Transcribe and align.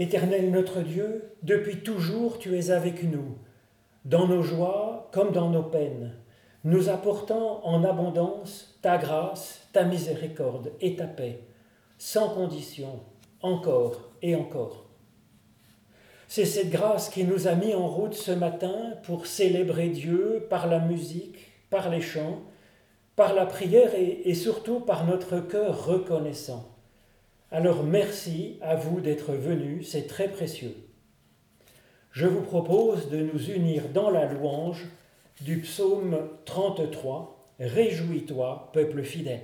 Éternel 0.00 0.50
notre 0.50 0.80
Dieu, 0.80 1.34
depuis 1.42 1.82
toujours 1.82 2.38
tu 2.38 2.58
es 2.58 2.70
avec 2.70 3.02
nous, 3.02 3.36
dans 4.06 4.26
nos 4.26 4.40
joies 4.40 5.10
comme 5.12 5.30
dans 5.30 5.50
nos 5.50 5.62
peines, 5.62 6.14
nous 6.64 6.88
apportant 6.88 7.60
en 7.66 7.84
abondance 7.84 8.78
ta 8.80 8.96
grâce, 8.96 9.68
ta 9.74 9.84
miséricorde 9.84 10.72
et 10.80 10.96
ta 10.96 11.04
paix, 11.06 11.40
sans 11.98 12.30
condition, 12.30 13.00
encore 13.42 14.10
et 14.22 14.34
encore. 14.34 14.86
C'est 16.28 16.46
cette 16.46 16.70
grâce 16.70 17.10
qui 17.10 17.24
nous 17.24 17.46
a 17.46 17.54
mis 17.54 17.74
en 17.74 17.86
route 17.86 18.14
ce 18.14 18.32
matin 18.32 18.94
pour 19.02 19.26
célébrer 19.26 19.90
Dieu 19.90 20.46
par 20.48 20.66
la 20.66 20.78
musique, 20.78 21.36
par 21.68 21.90
les 21.90 22.00
chants, 22.00 22.40
par 23.16 23.34
la 23.34 23.44
prière 23.44 23.90
et, 23.94 24.34
surtout 24.34 24.80
par 24.80 25.04
notre 25.04 25.40
cœur 25.40 25.84
reconnaissant. 25.84 26.69
Alors 27.52 27.82
merci 27.82 28.58
à 28.60 28.76
vous 28.76 29.00
d'être 29.00 29.32
venus, 29.32 29.90
c'est 29.90 30.06
très 30.06 30.28
précieux. 30.28 30.74
Je 32.12 32.26
vous 32.26 32.42
propose 32.42 33.08
de 33.08 33.18
nous 33.18 33.50
unir 33.50 33.88
dans 33.92 34.08
la 34.08 34.26
louange 34.26 34.86
du 35.40 35.58
psaume 35.58 36.28
33, 36.44 37.54
Réjouis-toi, 37.58 38.70
peuple 38.72 39.02
fidèle. 39.02 39.42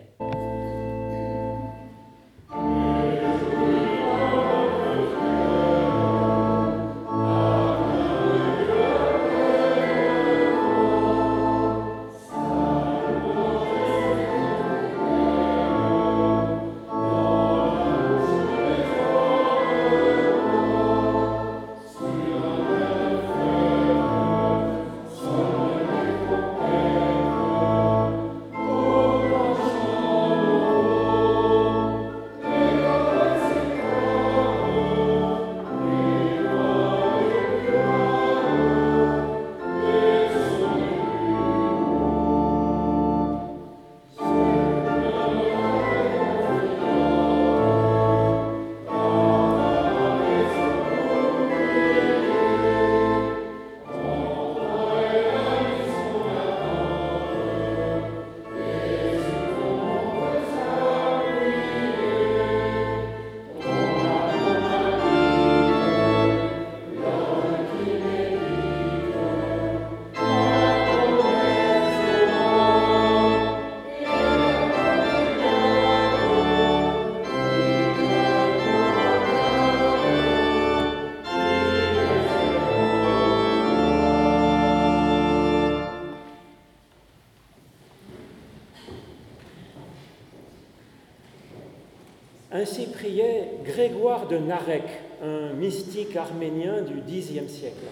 Grégoire 93.77 94.27
de 94.27 94.39
Narek, 94.39 94.85
un 95.23 95.53
mystique 95.53 96.17
arménien 96.17 96.81
du 96.81 97.03
Xe 97.03 97.47
siècle. 97.47 97.85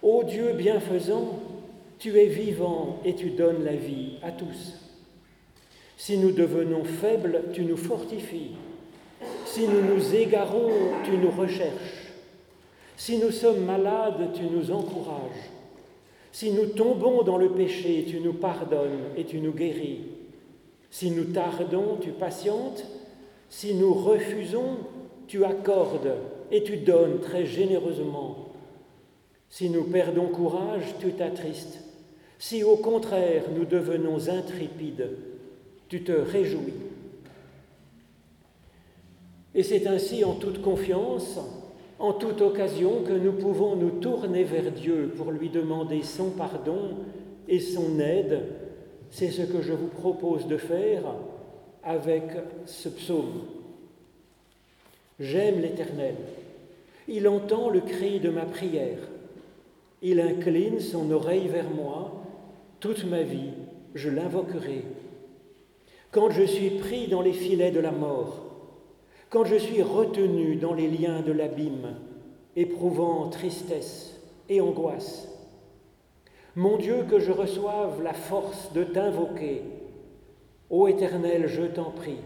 Ô 0.00 0.24
Dieu 0.24 0.54
bienfaisant, 0.54 1.38
tu 1.98 2.18
es 2.18 2.28
vivant 2.28 2.98
et 3.04 3.14
tu 3.14 3.28
donnes 3.28 3.62
la 3.62 3.76
vie 3.76 4.12
à 4.22 4.30
tous. 4.30 4.80
Si 5.98 6.16
nous 6.16 6.30
devenons 6.30 6.82
faibles, 6.82 7.42
tu 7.52 7.66
nous 7.66 7.76
fortifies. 7.76 8.52
Si 9.44 9.68
nous 9.68 9.82
nous 9.82 10.14
égarons, 10.14 10.70
tu 11.04 11.10
nous 11.18 11.30
recherches. 11.30 12.14
Si 12.96 13.18
nous 13.18 13.32
sommes 13.32 13.66
malades, 13.66 14.30
tu 14.32 14.44
nous 14.44 14.70
encourages. 14.70 15.50
Si 16.32 16.52
nous 16.52 16.68
tombons 16.68 17.22
dans 17.22 17.36
le 17.36 17.50
péché, 17.50 18.06
tu 18.08 18.18
nous 18.20 18.32
pardonnes 18.32 19.10
et 19.14 19.24
tu 19.24 19.40
nous 19.40 19.52
guéris. 19.52 20.06
Si 20.90 21.10
nous 21.10 21.24
tardons, 21.24 21.98
tu 22.00 22.12
patientes 22.12 22.86
si 23.52 23.74
nous 23.74 23.92
refusons, 23.92 24.78
tu 25.26 25.44
accordes 25.44 26.14
et 26.50 26.62
tu 26.62 26.78
donnes 26.78 27.20
très 27.20 27.44
généreusement. 27.44 28.48
Si 29.50 29.68
nous 29.68 29.84
perdons 29.84 30.28
courage, 30.28 30.94
tu 31.00 31.12
t'attristes. 31.12 31.78
Si 32.38 32.64
au 32.64 32.76
contraire 32.76 33.44
nous 33.54 33.66
devenons 33.66 34.30
intrépides, 34.30 35.10
tu 35.90 36.02
te 36.02 36.12
réjouis. 36.12 36.72
Et 39.54 39.62
c'est 39.62 39.86
ainsi 39.86 40.24
en 40.24 40.32
toute 40.32 40.62
confiance, 40.62 41.38
en 41.98 42.14
toute 42.14 42.40
occasion, 42.40 43.02
que 43.02 43.12
nous 43.12 43.32
pouvons 43.32 43.76
nous 43.76 44.00
tourner 44.00 44.44
vers 44.44 44.72
Dieu 44.72 45.12
pour 45.14 45.30
lui 45.30 45.50
demander 45.50 46.02
son 46.02 46.30
pardon 46.30 46.96
et 47.48 47.60
son 47.60 48.00
aide. 48.00 48.44
C'est 49.10 49.30
ce 49.30 49.42
que 49.42 49.60
je 49.60 49.74
vous 49.74 49.88
propose 49.88 50.46
de 50.46 50.56
faire 50.56 51.02
avec 51.84 52.24
ce 52.66 52.88
psaume. 52.88 53.42
J'aime 55.18 55.60
l'Éternel. 55.60 56.16
Il 57.08 57.28
entend 57.28 57.70
le 57.70 57.80
cri 57.80 58.20
de 58.20 58.30
ma 58.30 58.44
prière. 58.44 58.98
Il 60.00 60.20
incline 60.20 60.80
son 60.80 61.10
oreille 61.10 61.48
vers 61.48 61.70
moi. 61.70 62.24
Toute 62.80 63.04
ma 63.04 63.22
vie, 63.22 63.50
je 63.94 64.10
l'invoquerai. 64.10 64.84
Quand 66.10 66.30
je 66.30 66.42
suis 66.42 66.70
pris 66.70 67.08
dans 67.08 67.22
les 67.22 67.32
filets 67.32 67.70
de 67.70 67.80
la 67.80 67.92
mort, 67.92 68.42
quand 69.30 69.44
je 69.44 69.56
suis 69.56 69.82
retenu 69.82 70.56
dans 70.56 70.74
les 70.74 70.88
liens 70.88 71.22
de 71.22 71.32
l'abîme, 71.32 71.96
éprouvant 72.54 73.28
tristesse 73.30 74.20
et 74.48 74.60
angoisse, 74.60 75.28
mon 76.54 76.76
Dieu, 76.76 77.06
que 77.08 77.18
je 77.18 77.32
reçoive 77.32 78.02
la 78.02 78.12
force 78.12 78.72
de 78.74 78.84
t'invoquer 78.84 79.62
Ô 80.72 80.88
Éternel, 80.88 81.48
je 81.48 81.64
t'en 81.64 81.90
prie, 81.90 82.16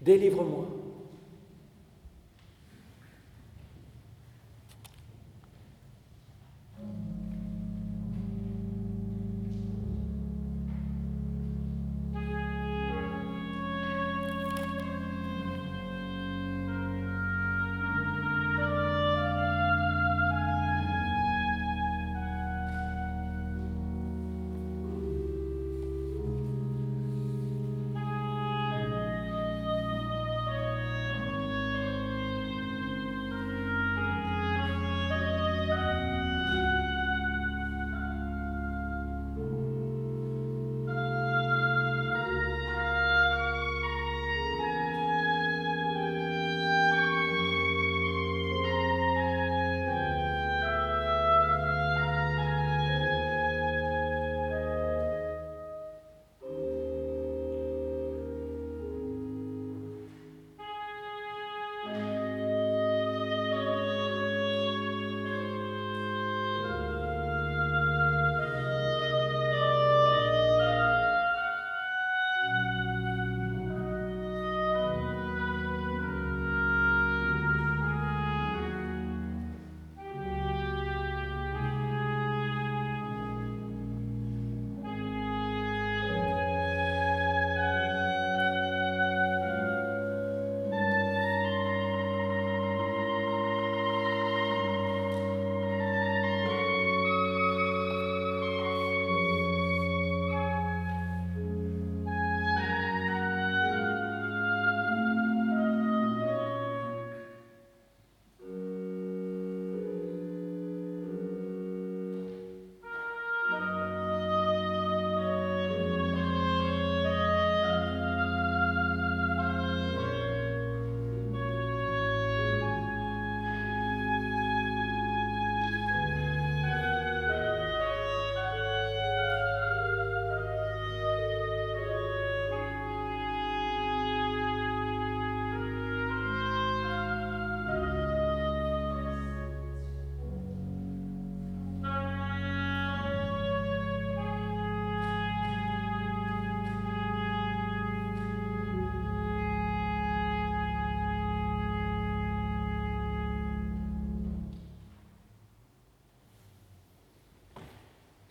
délivre-moi. 0.00 0.66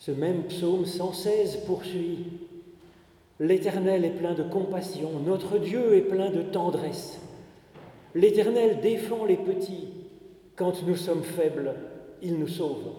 Ce 0.04 0.10
même 0.10 0.46
psaume 0.46 0.88
116 0.88 1.58
poursuit. 1.68 2.26
L'Éternel 3.40 4.04
est 4.04 4.18
plein 4.18 4.34
de 4.34 4.42
compassion, 4.42 5.12
notre 5.24 5.60
Dieu 5.60 5.96
est 5.96 6.02
plein 6.02 6.32
de 6.32 6.42
tendresse. 6.42 7.22
L'Éternel 8.16 8.80
défend 8.82 9.26
les 9.26 9.38
petits. 9.38 9.90
Quand 10.56 10.82
nous 10.88 10.96
sommes 10.96 11.22
faibles, 11.22 11.76
il 12.24 12.40
nous 12.40 12.48
sauve. 12.48 12.94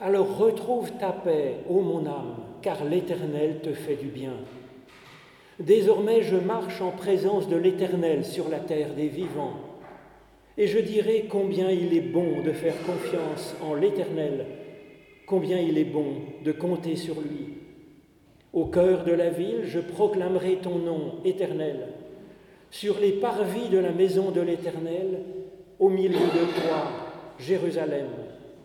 Alors 0.00 0.38
retrouve 0.38 0.92
ta 1.00 1.10
paix, 1.10 1.56
ô 1.68 1.80
mon 1.80 2.06
âme, 2.06 2.36
car 2.62 2.84
l'Éternel 2.84 3.58
te 3.60 3.72
fait 3.72 3.96
du 3.96 4.06
bien. 4.06 4.34
Désormais 5.58 6.22
je 6.22 6.36
marche 6.36 6.80
en 6.80 6.92
présence 6.92 7.48
de 7.48 7.56
l'Éternel 7.56 8.24
sur 8.24 8.48
la 8.48 8.60
terre 8.60 8.94
des 8.94 9.08
vivants, 9.08 9.58
et 10.56 10.68
je 10.68 10.78
dirai 10.78 11.26
combien 11.28 11.68
il 11.72 11.92
est 11.92 12.12
bon 12.12 12.40
de 12.44 12.52
faire 12.52 12.76
confiance 12.86 13.56
en 13.60 13.74
l'Éternel, 13.74 14.46
combien 15.28 15.58
il 15.58 15.76
est 15.78 15.84
bon 15.84 16.14
de 16.42 16.52
compter 16.52 16.96
sur 16.96 17.20
lui. 17.20 17.58
Au 18.52 18.64
cœur 18.64 19.04
de 19.04 19.12
la 19.12 19.28
ville, 19.28 19.62
je 19.64 19.78
proclamerai 19.78 20.56
ton 20.56 20.78
nom 20.78 21.16
éternel. 21.24 21.88
Sur 22.70 22.98
les 22.98 23.12
parvis 23.12 23.68
de 23.68 23.78
la 23.78 23.92
maison 23.92 24.30
de 24.30 24.40
l'Éternel, 24.40 25.22
au 25.78 25.90
milieu 25.90 26.18
de 26.18 26.60
toi, 26.60 26.90
Jérusalem, 27.38 28.08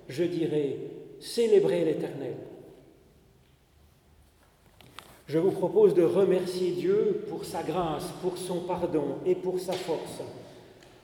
je 0.07 0.23
dirai, 0.23 0.77
célébrez 1.19 1.83
l'Éternel. 1.83 2.35
Je 5.27 5.39
vous 5.39 5.51
propose 5.51 5.93
de 5.93 6.03
remercier 6.03 6.71
Dieu 6.71 7.25
pour 7.29 7.45
sa 7.45 7.63
grâce, 7.63 8.09
pour 8.21 8.37
son 8.37 8.61
pardon 8.61 9.17
et 9.25 9.35
pour 9.35 9.59
sa 9.59 9.73
force, 9.73 10.21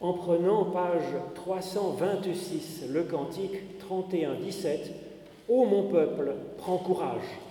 en 0.02 0.14
prenant 0.14 0.66
page 0.66 1.16
326, 1.36 2.86
le 2.92 3.04
cantique 3.04 3.80
31-17, 3.90 5.09
Ô 5.50 5.66
mon 5.66 5.90
peuple, 5.90 6.36
prends 6.60 6.78
courage. 6.78 7.49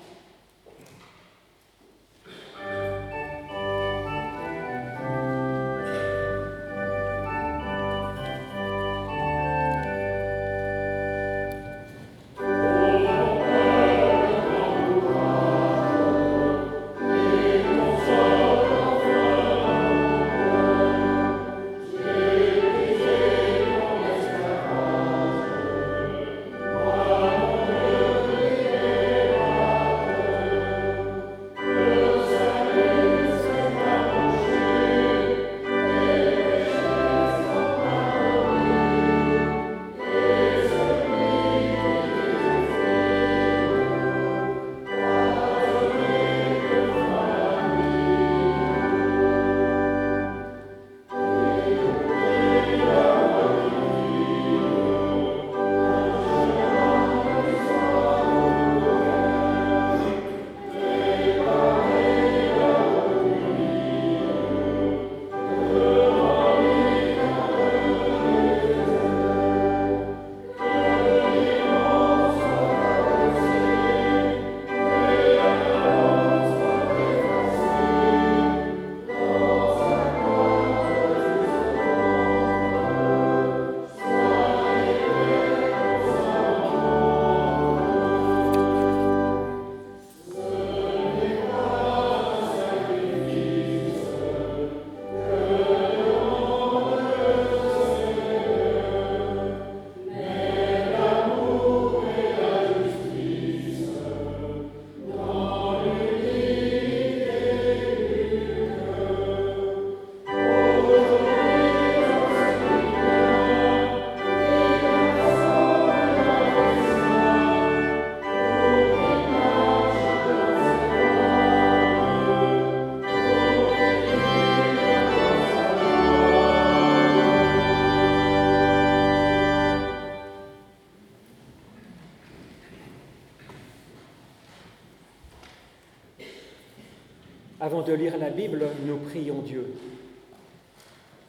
Avant 137.69 137.83
de 137.83 137.93
lire 137.93 138.17
la 138.17 138.31
Bible, 138.31 138.65
nous 138.87 138.97
prions 138.97 139.43
Dieu. 139.43 139.67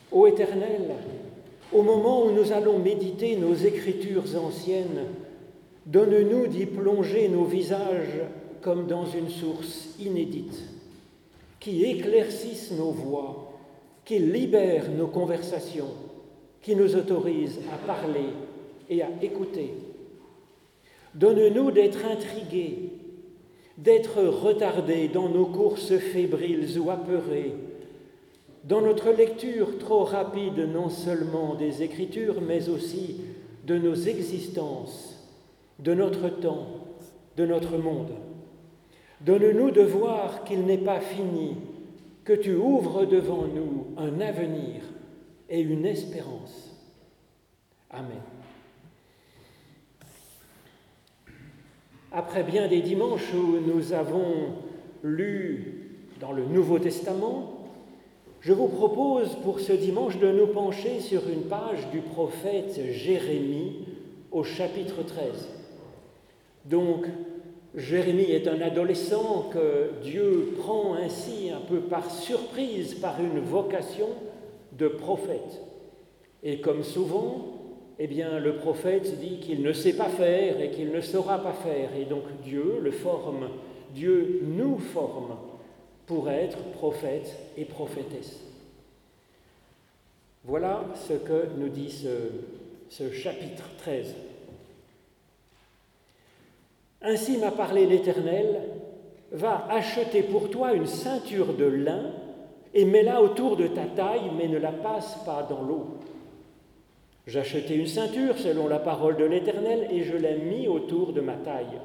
Ô 0.09 0.25
Éternel, 0.25 0.95
au 1.73 1.81
moment 1.81 2.23
où 2.23 2.31
nous 2.31 2.53
allons 2.53 2.79
méditer 2.79 3.35
nos 3.35 3.53
écritures 3.55 4.23
anciennes, 4.41 5.07
donne-nous 5.85 6.47
d'y 6.47 6.65
plonger 6.65 7.27
nos 7.27 7.43
visages 7.43 8.21
comme 8.61 8.87
dans 8.87 9.05
une 9.05 9.27
source 9.27 9.89
inédite, 9.99 10.63
qui 11.59 11.83
éclaircisse 11.83 12.71
nos 12.71 12.91
voix, 12.91 13.51
qui 14.05 14.19
libère 14.19 14.89
nos 14.97 15.07
conversations, 15.07 15.91
qui 16.61 16.73
nous 16.73 16.95
autorise 16.95 17.59
à 17.69 17.85
parler 17.85 18.29
et 18.89 19.03
à 19.03 19.09
écouter. 19.21 19.73
Donne-nous 21.13 21.71
d'être 21.71 22.05
intrigués 22.05 22.91
d'être 23.83 24.21
retardés 24.21 25.07
dans 25.07 25.29
nos 25.29 25.45
courses 25.45 25.97
fébriles 25.97 26.77
ou 26.79 26.89
apeurées, 26.89 27.53
dans 28.65 28.81
notre 28.81 29.11
lecture 29.11 29.77
trop 29.77 30.03
rapide 30.03 30.69
non 30.71 30.89
seulement 30.89 31.55
des 31.55 31.81
Écritures, 31.81 32.41
mais 32.41 32.69
aussi 32.69 33.21
de 33.65 33.77
nos 33.77 33.95
existences, 33.95 35.15
de 35.79 35.93
notre 35.93 36.29
temps, 36.29 36.67
de 37.37 37.45
notre 37.45 37.77
monde. 37.77 38.11
Donne-nous 39.21 39.71
de 39.71 39.81
voir 39.81 40.43
qu'il 40.43 40.65
n'est 40.65 40.77
pas 40.77 40.99
fini, 40.99 41.55
que 42.25 42.33
tu 42.33 42.55
ouvres 42.55 43.05
devant 43.05 43.45
nous 43.47 43.87
un 43.97 44.19
avenir 44.19 44.81
et 45.49 45.61
une 45.61 45.85
espérance. 45.85 46.75
Amen. 47.89 48.38
Après 52.11 52.41
bien 52.41 52.67
des 52.67 52.81
dimanches 52.81 53.33
où 53.35 53.59
nous 53.59 53.93
avons 53.93 54.53
lu 55.03 55.91
dans 56.19 56.31
le 56.31 56.43
Nouveau 56.43 56.79
Testament, 56.79 57.67
je 58.41 58.51
vous 58.51 58.67
propose 58.67 59.35
pour 59.43 59.59
ce 59.59 59.73
dimanche 59.73 60.17
de 60.17 60.31
nous 60.31 60.47
pencher 60.47 61.01
sur 61.01 61.29
une 61.29 61.43
page 61.43 61.87
du 61.91 61.99
prophète 61.99 62.81
Jérémie 62.91 63.85
au 64.31 64.43
chapitre 64.43 65.03
13. 65.03 65.49
Donc, 66.65 67.05
Jérémie 67.75 68.31
est 68.31 68.47
un 68.47 68.59
adolescent 68.59 69.47
que 69.53 69.91
Dieu 70.01 70.55
prend 70.57 70.95
ainsi 70.95 71.51
un 71.51 71.61
peu 71.61 71.79
par 71.79 72.09
surprise 72.09 72.95
par 72.95 73.21
une 73.21 73.39
vocation 73.39 74.07
de 74.79 74.87
prophète. 74.87 75.61
Et 76.41 76.59
comme 76.59 76.83
souvent, 76.83 77.58
eh 78.01 78.07
bien, 78.07 78.39
le 78.39 78.55
prophète 78.55 79.19
dit 79.19 79.39
qu'il 79.39 79.61
ne 79.61 79.73
sait 79.73 79.93
pas 79.93 80.07
faire 80.07 80.61
et 80.61 80.71
qu'il 80.71 80.91
ne 80.91 81.01
saura 81.01 81.43
pas 81.43 81.51
faire. 81.51 81.89
Et 81.99 82.05
donc 82.05 82.23
Dieu 82.43 82.79
le 82.81 82.91
forme, 82.91 83.49
Dieu 83.93 84.41
nous 84.43 84.77
forme 84.77 85.35
pour 86.05 86.29
être 86.29 86.57
prophète 86.71 87.37
et 87.57 87.65
prophétesse. 87.65 88.39
Voilà 90.45 90.85
ce 90.95 91.13
que 91.13 91.49
nous 91.57 91.67
dit 91.67 91.91
ce, 92.89 93.11
chapitre 93.11 93.65
13. 93.79 94.15
Ainsi 97.01 97.37
m'a 97.37 97.51
parlé 97.51 97.85
l'Éternel, 97.85 98.61
va 99.31 99.67
acheter 99.69 100.23
pour 100.23 100.49
toi 100.49 100.73
une 100.73 100.87
ceinture 100.87 101.53
de 101.53 101.65
lin 101.65 102.11
et 102.73 102.85
mets-la 102.85 103.21
autour 103.21 103.57
de 103.57 103.67
ta 103.67 103.85
taille, 103.85 104.31
mais 104.37 104.47
ne 104.47 104.57
la 104.57 104.71
passe 104.71 105.17
pas 105.25 105.43
dans 105.43 105.61
l'eau. 105.61 105.99
J'achetai 107.27 107.75
une 107.75 107.87
ceinture 107.87 108.37
selon 108.37 108.67
la 108.67 108.79
parole 108.79 109.17
de 109.17 109.25
l'Éternel 109.25 109.87
et 109.91 110.03
je 110.03 110.17
l'ai 110.17 110.37
mis 110.37 110.67
autour 110.67 111.13
de 111.13 111.21
ma 111.21 111.35
taille. 111.35 111.79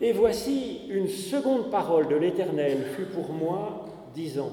Et 0.00 0.12
voici 0.12 0.82
une 0.90 1.08
seconde 1.08 1.70
parole 1.70 2.08
de 2.08 2.16
l'Éternel 2.16 2.78
fut 2.94 3.06
pour 3.06 3.32
moi, 3.32 3.86
disant, 4.14 4.52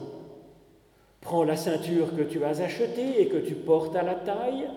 Prends 1.22 1.44
la 1.44 1.56
ceinture 1.56 2.16
que 2.16 2.22
tu 2.22 2.44
as 2.44 2.62
achetée 2.62 3.22
et 3.22 3.28
que 3.28 3.38
tu 3.38 3.56
portes 3.56 3.96
à 3.96 4.04
la 4.04 4.16
taille, 4.16 4.68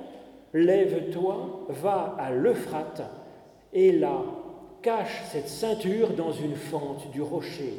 lève-toi, 0.54 1.66
va 1.68 2.16
à 2.18 2.30
l'Euphrate, 2.30 3.02
et 3.72 3.92
là, 3.92 4.22
cache 4.82 5.24
cette 5.30 5.48
ceinture 5.48 6.10
dans 6.14 6.32
une 6.32 6.56
fente 6.56 7.10
du 7.10 7.20
rocher. 7.20 7.74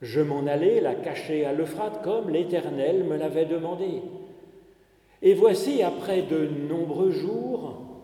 Je 0.00 0.20
m'en 0.20 0.46
allai 0.46 0.80
la 0.80 0.94
cacher 0.94 1.44
à 1.44 1.52
l'Euphrate 1.52 2.02
comme 2.02 2.30
l'Éternel 2.30 3.02
me 3.04 3.16
l'avait 3.16 3.46
demandé. 3.46 4.02
Et 5.22 5.34
voici, 5.34 5.82
après 5.82 6.22
de 6.22 6.46
nombreux 6.68 7.10
jours, 7.10 8.02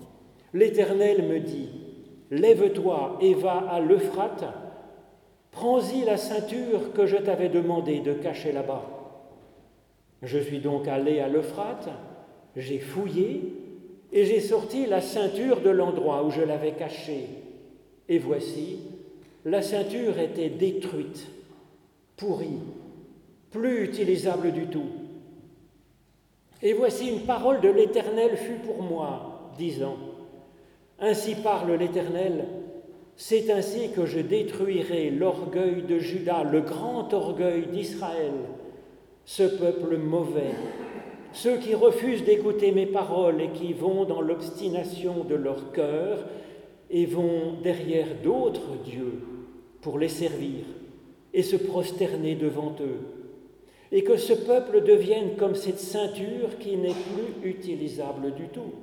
l'Éternel 0.53 1.23
me 1.23 1.41
dit, 1.41 1.69
Lève-toi 2.31 3.19
et 3.21 3.35
va 3.35 3.59
à 3.71 3.81
l'Euphrate, 3.81 4.45
prends-y 5.51 6.05
la 6.05 6.17
ceinture 6.17 6.93
que 6.93 7.07
je 7.07 7.17
t'avais 7.17 7.49
demandé 7.49 8.01
de 8.01 8.13
cacher 8.15 8.51
là-bas. 8.51 8.83
Je 10.23 10.39
suis 10.39 10.59
donc 10.59 10.89
allé 10.89 11.21
à 11.21 11.29
l'Euphrate, 11.29 11.89
j'ai 12.57 12.79
fouillé, 12.79 13.53
et 14.13 14.25
j'ai 14.25 14.41
sorti 14.41 14.87
la 14.87 15.01
ceinture 15.01 15.61
de 15.61 15.71
l'endroit 15.71 16.25
où 16.25 16.31
je 16.31 16.41
l'avais 16.41 16.73
cachée. 16.73 17.27
Et 18.09 18.19
voici, 18.19 18.79
la 19.45 19.61
ceinture 19.61 20.19
était 20.19 20.49
détruite, 20.49 21.27
pourrie, 22.17 22.61
plus 23.51 23.85
utilisable 23.85 24.53
du 24.53 24.67
tout. 24.67 24.87
Et 26.65 26.73
voici 26.73 27.11
une 27.11 27.21
parole 27.21 27.61
de 27.61 27.69
l'Éternel 27.69 28.39
fut 28.39 28.67
pour 28.67 28.83
moi, 28.83 29.51
disant, 29.59 29.97
Ainsi 30.99 31.35
parle 31.35 31.73
l'Éternel, 31.73 32.47
c'est 33.17 33.51
ainsi 33.51 33.91
que 33.91 34.07
je 34.07 34.21
détruirai 34.21 35.11
l'orgueil 35.11 35.83
de 35.83 35.99
Judas, 35.99 36.43
le 36.43 36.63
grand 36.63 37.13
orgueil 37.13 37.67
d'Israël, 37.67 38.33
ce 39.27 39.43
peuple 39.43 39.99
mauvais, 39.99 40.55
ceux 41.33 41.59
qui 41.59 41.75
refusent 41.75 42.25
d'écouter 42.25 42.73
mes 42.73 42.87
paroles 42.87 43.43
et 43.43 43.51
qui 43.51 43.75
vont 43.75 44.07
dans 44.07 44.23
l'obstination 44.23 45.25
de 45.25 45.35
leur 45.35 45.71
cœur 45.73 46.25
et 46.89 47.05
vont 47.05 47.59
derrière 47.63 48.09
d'autres 48.23 48.77
dieux 48.85 49.21
pour 49.83 49.99
les 49.99 50.09
servir 50.09 50.65
et 51.35 51.43
se 51.43 51.57
prosterner 51.57 52.37
devant 52.37 52.75
eux. 52.81 53.24
Et 53.95 54.03
que 54.03 54.17
ce 54.17 54.33
peuple 54.33 54.83
devienne 54.83 55.37
comme 55.39 55.55
cette 55.55 55.79
ceinture 55.79 56.59
qui 56.59 56.77
n'est 56.77 56.89
plus 56.89 57.49
utilisable 57.49 58.35
du 58.35 58.49
tout. 58.49 58.75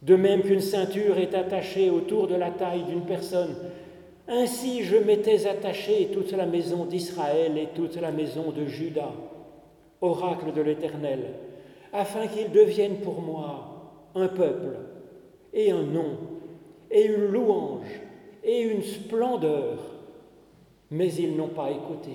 De 0.00 0.16
même 0.16 0.40
qu'une 0.40 0.62
ceinture 0.62 1.18
est 1.18 1.34
attachée 1.34 1.90
autour 1.90 2.26
de 2.26 2.34
la 2.34 2.50
taille 2.50 2.84
d'une 2.84 3.04
personne, 3.04 3.54
ainsi 4.26 4.84
je 4.84 4.96
m'étais 4.96 5.46
attaché 5.46 6.08
toute 6.14 6.32
la 6.32 6.46
maison 6.46 6.86
d'Israël 6.86 7.58
et 7.58 7.68
toute 7.74 7.96
la 7.96 8.10
maison 8.10 8.52
de 8.52 8.64
Juda, 8.64 9.12
oracle 10.00 10.54
de 10.54 10.62
l'Éternel, 10.62 11.34
afin 11.92 12.26
qu'ils 12.26 12.52
deviennent 12.52 13.00
pour 13.02 13.20
moi 13.20 14.08
un 14.14 14.28
peuple 14.28 14.78
et 15.52 15.70
un 15.70 15.82
nom 15.82 16.16
et 16.90 17.04
une 17.04 17.26
louange 17.26 18.00
et 18.42 18.62
une 18.62 18.82
splendeur, 18.82 19.78
mais 20.90 21.12
ils 21.12 21.36
n'ont 21.36 21.48
pas 21.48 21.70
écouté. 21.70 22.12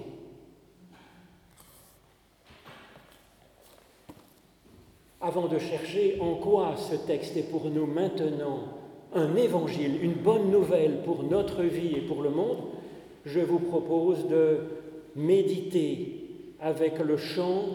Avant 5.22 5.48
de 5.48 5.60
chercher 5.60 6.18
en 6.22 6.36
quoi 6.36 6.76
ce 6.78 6.96
texte 6.96 7.36
est 7.36 7.50
pour 7.52 7.70
nous 7.70 7.86
maintenant 7.86 8.60
un 9.14 9.36
évangile, 9.36 10.02
une 10.02 10.14
bonne 10.14 10.50
nouvelle 10.50 11.02
pour 11.04 11.24
notre 11.24 11.64
vie 11.64 11.96
et 11.96 12.02
pour 12.02 12.22
le 12.22 12.30
monde, 12.30 12.60
je 13.26 13.42
vous 13.42 13.60
propose 13.60 14.28
de 14.28 14.60
méditer 15.18 16.26
avec 16.62 17.00
le 17.00 17.18
chant 17.18 17.66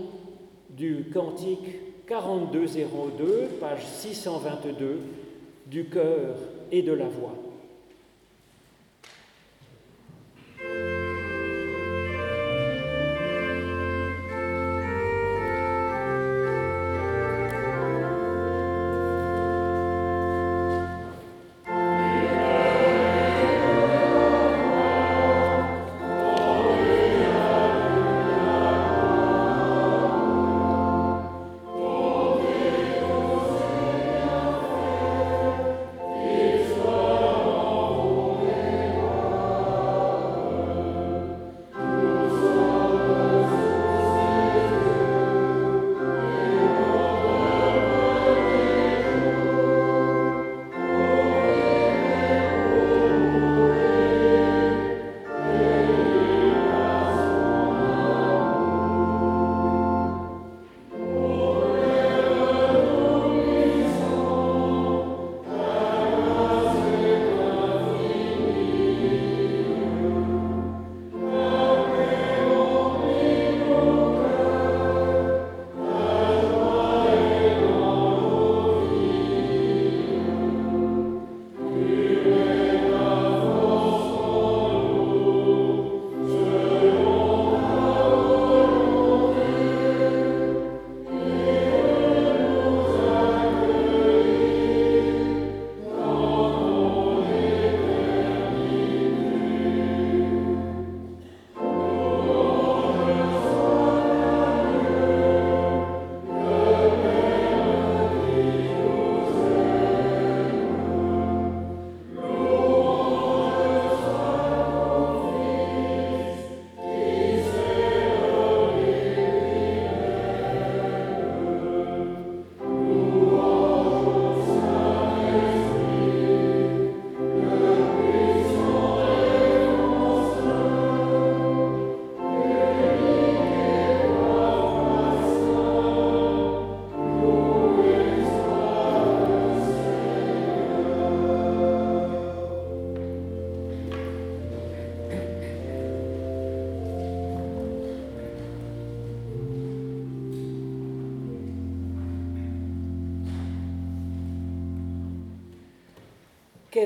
du 0.71 1.11
cantique 1.13 2.07
4202, 2.07 3.49
page 3.61 3.85
622, 3.85 5.01
du 5.67 5.85
cœur 5.87 6.37
et 6.73 6.81
de 6.83 6.93
la 6.93 7.09
voix. 7.09 7.44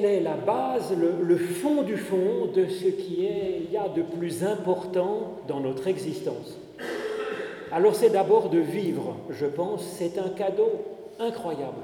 Quelle 0.01 0.11
est 0.13 0.21
la 0.21 0.37
base, 0.37 0.95
le, 0.97 1.37
fond 1.37 1.83
du 1.83 1.97
fond 1.97 2.47
de 2.55 2.67
ce 2.69 2.87
qui 2.87 3.27
est, 3.27 3.63
il 3.65 3.73
y 3.73 3.77
a 3.77 3.89
de 3.89 4.03
plus 4.03 4.45
important 4.45 5.39
dans 5.49 5.59
notre 5.59 5.89
existence. 5.89 6.57
Alors 7.73 7.97
c'est 7.97 8.11
d'abord 8.11 8.49
de 8.49 8.61
vivre, 8.61 9.17
je 9.29 9.47
pense, 9.47 9.83
c'est 9.83 10.19
un 10.19 10.29
cadeau 10.29 10.71
incroyable. 11.19 11.83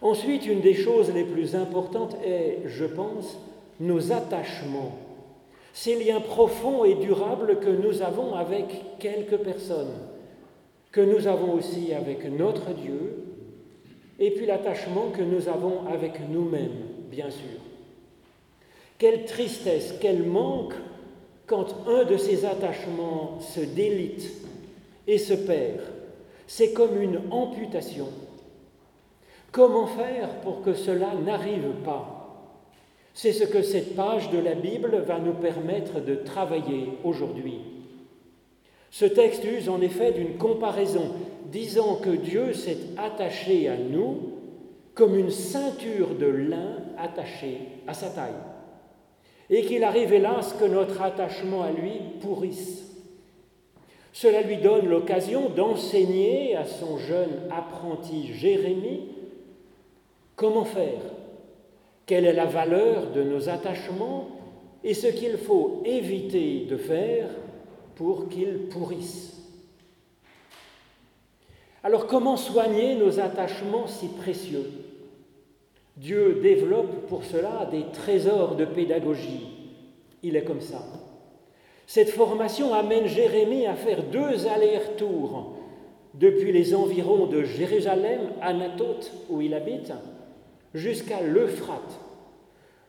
Ensuite, 0.00 0.46
une 0.46 0.62
des 0.62 0.72
choses 0.72 1.12
les 1.12 1.24
plus 1.24 1.54
importantes 1.54 2.16
est, 2.24 2.60
je 2.64 2.86
pense, 2.86 3.38
nos 3.80 4.10
attachements, 4.10 4.92
ces 5.74 6.02
liens 6.02 6.20
profonds 6.20 6.86
et 6.86 6.94
durables 6.94 7.58
que 7.58 7.68
nous 7.68 8.00
avons 8.00 8.34
avec 8.34 8.98
quelques 8.98 9.36
personnes, 9.36 9.92
que 10.90 11.02
nous 11.02 11.26
avons 11.26 11.52
aussi 11.52 11.92
avec 11.92 12.24
notre 12.32 12.72
Dieu, 12.72 13.27
et 14.18 14.30
puis 14.30 14.46
l'attachement 14.46 15.10
que 15.10 15.22
nous 15.22 15.48
avons 15.48 15.86
avec 15.86 16.20
nous-mêmes, 16.28 16.86
bien 17.10 17.30
sûr. 17.30 17.60
Quelle 18.98 19.24
tristesse, 19.24 19.94
quel 20.00 20.24
manque 20.24 20.74
quand 21.46 21.88
un 21.88 22.04
de 22.04 22.16
ces 22.16 22.44
attachements 22.44 23.40
se 23.40 23.60
délite 23.60 24.30
et 25.06 25.18
se 25.18 25.34
perd. 25.34 25.80
C'est 26.46 26.72
comme 26.72 27.00
une 27.00 27.20
amputation. 27.30 28.08
Comment 29.50 29.86
faire 29.86 30.40
pour 30.42 30.62
que 30.62 30.74
cela 30.74 31.14
n'arrive 31.14 31.70
pas? 31.84 32.14
C'est 33.14 33.32
ce 33.32 33.44
que 33.44 33.62
cette 33.62 33.96
page 33.96 34.30
de 34.30 34.38
la 34.38 34.54
Bible 34.54 35.02
va 35.06 35.18
nous 35.18 35.32
permettre 35.32 36.00
de 36.00 36.14
travailler 36.14 36.90
aujourd'hui. 37.02 37.58
Ce 38.90 39.06
texte 39.06 39.44
use 39.44 39.68
en 39.68 39.80
effet 39.80 40.12
d'une 40.12 40.36
comparaison 40.36 41.12
disant 41.50 41.96
que 41.96 42.10
Dieu 42.10 42.52
s'est 42.52 42.78
attaché 42.96 43.68
à 43.68 43.76
nous 43.76 44.38
comme 44.94 45.16
une 45.16 45.30
ceinture 45.30 46.14
de 46.14 46.26
lin 46.26 46.76
attachée 46.98 47.60
à 47.86 47.94
sa 47.94 48.08
taille, 48.08 48.32
et 49.48 49.62
qu'il 49.62 49.84
arrive 49.84 50.12
hélas 50.12 50.54
que 50.54 50.64
notre 50.64 51.00
attachement 51.00 51.62
à 51.62 51.70
lui 51.70 51.92
pourrisse. 52.20 52.84
Cela 54.12 54.42
lui 54.42 54.56
donne 54.56 54.88
l'occasion 54.88 55.50
d'enseigner 55.50 56.56
à 56.56 56.64
son 56.64 56.98
jeune 56.98 57.42
apprenti 57.50 58.32
Jérémie 58.34 59.04
comment 60.34 60.64
faire, 60.64 61.00
quelle 62.04 62.24
est 62.24 62.32
la 62.32 62.46
valeur 62.46 63.12
de 63.12 63.22
nos 63.22 63.48
attachements 63.48 64.28
et 64.82 64.94
ce 64.94 65.06
qu'il 65.06 65.36
faut 65.36 65.82
éviter 65.84 66.66
de 66.68 66.76
faire 66.76 67.28
pour 67.94 68.28
qu'ils 68.28 68.68
pourrissent. 68.68 69.37
Alors 71.84 72.06
comment 72.06 72.36
soigner 72.36 72.96
nos 72.96 73.20
attachements 73.20 73.86
si 73.86 74.08
précieux? 74.08 74.70
Dieu 75.96 76.40
développe 76.42 77.06
pour 77.08 77.24
cela 77.24 77.68
des 77.70 77.84
trésors 77.92 78.56
de 78.56 78.64
pédagogie. 78.64 79.46
Il 80.22 80.36
est 80.36 80.44
comme 80.44 80.60
ça. 80.60 80.82
Cette 81.86 82.10
formation 82.10 82.74
amène 82.74 83.06
Jérémie 83.06 83.66
à 83.66 83.74
faire 83.74 84.02
deux 84.02 84.46
allers-retours 84.46 85.54
depuis 86.14 86.52
les 86.52 86.74
environs 86.74 87.26
de 87.26 87.44
Jérusalem, 87.44 88.20
Anatote, 88.42 89.12
où 89.28 89.40
il 89.40 89.54
habite, 89.54 89.92
jusqu'à 90.74 91.22
l'Euphrate. 91.22 92.00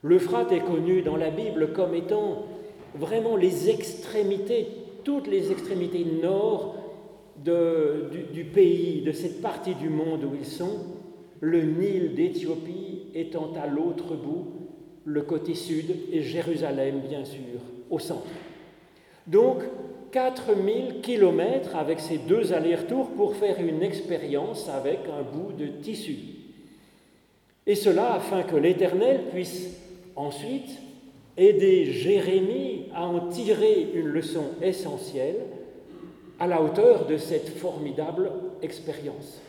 L'Euphrate 0.04 0.52
est 0.52 0.62
connu 0.62 1.02
dans 1.02 1.17
la 1.17 1.30
Bible 1.30 1.73
comme 1.73 1.93
étant 1.93 2.45
vraiment 2.95 3.36
les 3.36 3.69
extrémités, 3.69 4.67
toutes 5.04 5.28
les 5.28 5.52
extrémités 5.52 6.06
nord 6.21 6.75
du, 7.43 8.43
pays, 8.45 9.02
de 9.02 9.12
cette 9.12 9.41
partie 9.41 9.75
du 9.75 9.89
monde 9.89 10.23
où 10.23 10.36
ils 10.36 10.45
sont, 10.45 10.80
le 11.39 11.62
Nil 11.62 12.15
d'Éthiopie 12.15 13.08
étant 13.13 13.54
à 13.62 13.67
l'autre 13.67 14.15
bout, 14.15 14.47
le 15.06 15.21
côté 15.21 15.56
sud, 15.56 15.95
et 16.12 16.21
Jérusalem, 16.21 17.02
bien 17.08 17.25
sûr, 17.25 17.60
au 17.89 17.99
centre. 17.99 18.28
Donc, 19.25 19.63
4000 20.12 21.02
kilomètres 21.02 21.75
avec 21.75 21.99
ces 21.99 22.17
deux 22.17 22.54
allers-retours 22.54 23.10
pour 23.12 23.36
faire 23.36 23.60
une 23.60 23.84
expérience 23.84 24.67
avec 24.69 24.99
un 25.08 25.21
bout 25.21 25.54
de 25.54 25.67
tissu. 25.67 26.17
Et 27.67 27.75
cela 27.75 28.13
afin 28.13 28.43
que 28.43 28.56
l'Éternel 28.56 29.25
puisse 29.32 29.78
ensuite 30.15 30.69
aider 31.38 31.86
Jérémie 31.86 32.86
à 32.93 33.06
en 33.06 33.30
tirer 33.30 33.88
une 33.93 34.08
leçon 34.08 34.45
essentielle 34.62 35.38
à 36.39 36.47
la 36.47 36.62
hauteur 36.62 37.06
de 37.06 37.17
cette 37.17 37.49
formidable 37.49 38.32
expérience. 38.62 39.41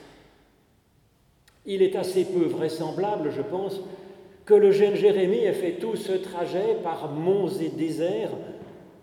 Il 1.66 1.82
est 1.82 1.94
assez 1.94 2.24
peu 2.24 2.44
vraisemblable, 2.44 3.30
je 3.30 3.42
pense, 3.42 3.80
que 4.44 4.54
le 4.54 4.72
jeune 4.72 4.96
Jérémie 4.96 5.44
ait 5.44 5.52
fait 5.52 5.74
tout 5.74 5.94
ce 5.94 6.12
trajet 6.12 6.78
par 6.82 7.12
monts 7.12 7.48
et 7.48 7.68
déserts 7.68 8.32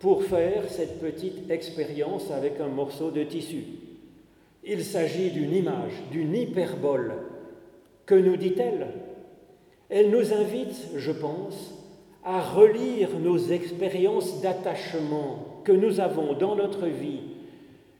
pour 0.00 0.22
faire 0.22 0.64
cette 0.68 1.00
petite 1.00 1.50
expérience 1.50 2.30
avec 2.30 2.60
un 2.60 2.68
morceau 2.68 3.10
de 3.10 3.24
tissu. 3.24 3.64
Il 4.64 4.84
s'agit 4.84 5.30
d'une 5.30 5.54
image, 5.54 5.92
d'une 6.10 6.34
hyperbole. 6.36 7.14
Que 8.04 8.14
nous 8.14 8.36
dit-elle? 8.36 8.88
Elle 9.88 10.10
nous 10.10 10.34
invite, 10.34 10.88
je 10.96 11.12
pense, 11.12 11.74
à 12.24 12.42
relire 12.42 13.18
nos 13.18 13.38
expériences 13.38 14.42
d'attachement 14.42 15.62
que 15.64 15.72
nous 15.72 16.00
avons 16.00 16.34
dans 16.34 16.56
notre 16.56 16.86
vie 16.86 17.20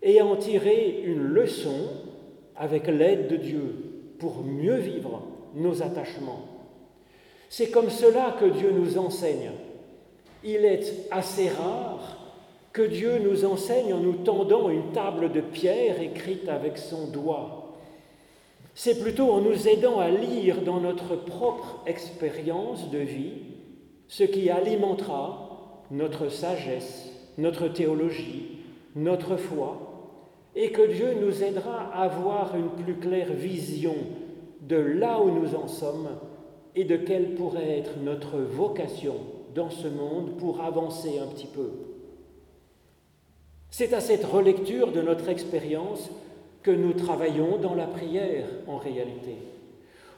et 0.03 0.23
en 0.23 0.37
tirer 0.37 1.03
une 1.05 1.23
leçon 1.23 1.89
avec 2.57 2.87
l'aide 2.87 3.29
de 3.29 3.37
Dieu 3.37 3.75
pour 4.19 4.43
mieux 4.43 4.77
vivre 4.77 5.23
nos 5.55 5.83
attachements. 5.83 6.45
C'est 7.49 7.71
comme 7.71 7.91
cela 7.91 8.37
que 8.39 8.45
Dieu 8.45 8.73
nous 8.73 8.99
enseigne. 8.99 9.53
Il 10.45 10.65
est 10.65 11.09
assez 11.11 11.49
rare 11.49 12.19
que 12.73 12.83
Dieu 12.83 13.19
nous 13.19 13.45
enseigne 13.45 13.93
en 13.95 13.99
nous 13.99 14.13
tendant 14.25 14.69
une 14.71 14.93
table 14.93 15.33
de 15.33 15.41
pierre 15.41 16.01
écrite 16.01 16.49
avec 16.49 16.79
son 16.79 17.09
doigt. 17.09 17.75
C'est 18.75 19.01
plutôt 19.01 19.33
en 19.33 19.41
nous 19.41 19.67
aidant 19.67 19.99
à 19.99 20.11
lire 20.11 20.63
dans 20.63 20.79
notre 20.79 21.17
propre 21.17 21.83
expérience 21.87 22.91
de 22.91 22.99
vie 22.99 23.33
ce 24.07 24.23
qui 24.25 24.51
alimentera 24.51 25.85
notre 25.91 26.29
sagesse, 26.29 27.11
notre 27.39 27.69
théologie, 27.69 28.59
notre 28.95 29.37
foi, 29.37 29.88
et 30.55 30.71
que 30.71 30.83
Dieu 30.93 31.15
nous 31.21 31.43
aidera 31.43 31.91
à 31.93 32.05
avoir 32.05 32.57
une 32.57 32.71
plus 32.71 32.97
claire 32.97 33.33
vision 33.33 33.95
de 34.63 34.77
là 34.77 35.21
où 35.21 35.31
nous 35.31 35.55
en 35.55 35.69
sommes 35.69 36.09
et 36.75 36.85
de 36.85 36.97
quelle 36.97 37.35
pourrait 37.35 37.79
être 37.79 37.99
notre 38.03 38.39
vocation 38.39 39.15
dans 39.55 39.71
ce 39.71 39.89
monde 39.89 40.37
pour 40.39 40.61
avancer 40.61 41.19
un 41.19 41.27
petit 41.27 41.47
peu. 41.47 41.71
C'est 43.71 43.93
à 43.93 44.01
cette 44.01 44.25
relecture 44.25 44.93
de 44.93 45.03
notre 45.03 45.29
expérience 45.29 46.11
que 46.63 46.71
nous 46.71 46.93
travaillons 46.93 47.59
dans 47.59 47.75
la 47.75 47.87
prière 47.87 48.47
en 48.67 48.79
réalité. 48.79 49.37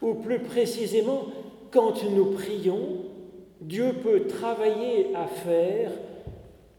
Ou 0.03 0.14
plus 0.14 0.40
précisément, 0.40 1.27
quand 1.71 2.03
nous 2.11 2.33
prions, 2.33 3.05
Dieu 3.61 3.93
peut 4.03 4.27
travailler 4.27 5.14
à 5.14 5.27
faire 5.27 5.93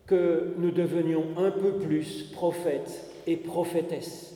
que 0.08 0.56
nous 0.58 0.72
devenions 0.72 1.26
un 1.38 1.52
peu 1.52 1.74
plus 1.74 2.24
prophètes 2.34 3.11
et 3.28 3.38
prophétesse, 3.38 4.36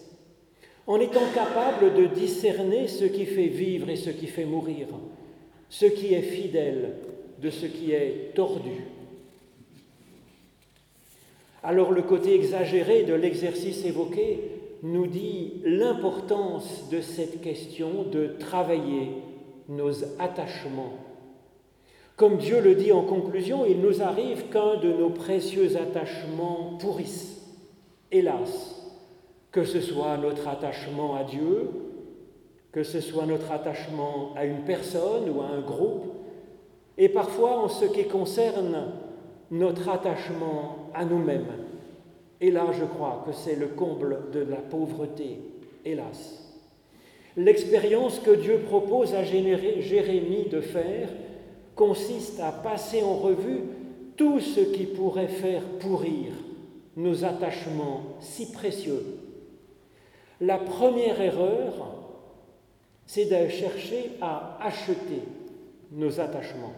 en 0.88 1.00
étant 1.00 1.28
capable 1.34 1.94
de 1.96 2.06
discerner 2.06 2.88
ce 2.88 3.06
qui 3.06 3.26
fait 3.26 3.48
vivre 3.48 3.90
et 3.90 3.96
ce 3.96 4.10
qui 4.10 4.28
fait 4.28 4.46
mourir, 4.46 4.88
ce 5.70 5.86
qui 5.86 6.14
est 6.14 6.22
fidèle 6.22 6.96
de 7.42 7.50
ce 7.50 7.66
qui 7.66 7.92
est 7.92 8.34
tordu. 8.36 8.86
Alors 11.64 11.92
le 11.92 12.04
côté 12.04 12.36
exagéré 12.36 13.04
de 13.04 13.14
l'exercice 13.14 13.84
évoqué 13.86 14.40
nous 14.84 15.08
dit 15.08 15.54
l'importance 15.64 16.90
de 16.92 17.02
cette 17.02 17.42
question 17.42 18.04
de 18.04 18.36
travailler 18.40 19.10
nos 19.68 20.04
attachements. 20.20 20.94
Comme 22.16 22.38
Dieu 22.38 22.62
le 22.62 22.76
dit 22.76 22.92
en 22.92 23.02
conclusion, 23.02 23.66
il 23.66 23.82
nous 23.82 24.02
arrive 24.02 24.44
qu'un 24.50 24.78
de 24.78 24.94
nos 24.94 25.10
précieux 25.10 25.76
attachements 25.76 26.78
pourrisse, 26.80 27.35
hélas 28.16 28.76
que 29.56 29.64
ce 29.64 29.80
soit 29.80 30.18
notre 30.18 30.50
attachement 30.50 31.16
à 31.16 31.24
Dieu, 31.24 31.70
que 32.74 32.84
ce 32.84 33.00
soit 33.00 33.26
notre 33.26 33.54
attachement 33.54 34.34
à 34.36 34.44
une 34.44 34.66
personne 34.66 35.30
ou 35.30 35.40
à 35.40 35.46
un 35.46 35.62
groupe, 35.62 36.08
et 36.98 37.08
parfois 37.08 37.60
en 37.60 37.70
ce 37.70 37.86
qui 37.86 38.04
concerne 38.04 38.92
notre 39.52 39.88
attachement 39.88 40.90
à 40.94 41.06
nous-mêmes. 41.06 41.48
Et 42.42 42.52
là, 42.52 42.66
je 42.78 42.84
crois 42.84 43.24
que 43.26 43.32
c'est 43.32 43.56
le 43.56 43.68
comble 43.68 44.30
de 44.34 44.42
la 44.42 44.58
pauvreté, 44.58 45.40
hélas. 45.86 46.54
L'expérience 47.38 48.20
que 48.20 48.32
Dieu 48.32 48.60
propose 48.68 49.14
à 49.14 49.24
Jérémie 49.24 50.50
de 50.52 50.60
faire 50.60 51.08
consiste 51.76 52.42
à 52.42 52.52
passer 52.52 53.04
en 53.04 53.16
revue 53.16 53.62
tout 54.18 54.42
ce 54.42 54.60
qui 54.60 54.84
pourrait 54.84 55.30
faire 55.30 55.64
pourrir 55.80 56.34
nos 56.96 57.24
attachements 57.24 58.04
si 58.20 58.52
précieux 58.52 59.04
la 60.42 60.58
première 60.58 61.22
erreur, 61.22 61.74
c'est 63.06 63.26
de 63.26 63.50
chercher 63.50 64.12
à 64.22 64.58
acheter 64.62 65.22
nos 65.92 66.20
attachements. 66.20 66.74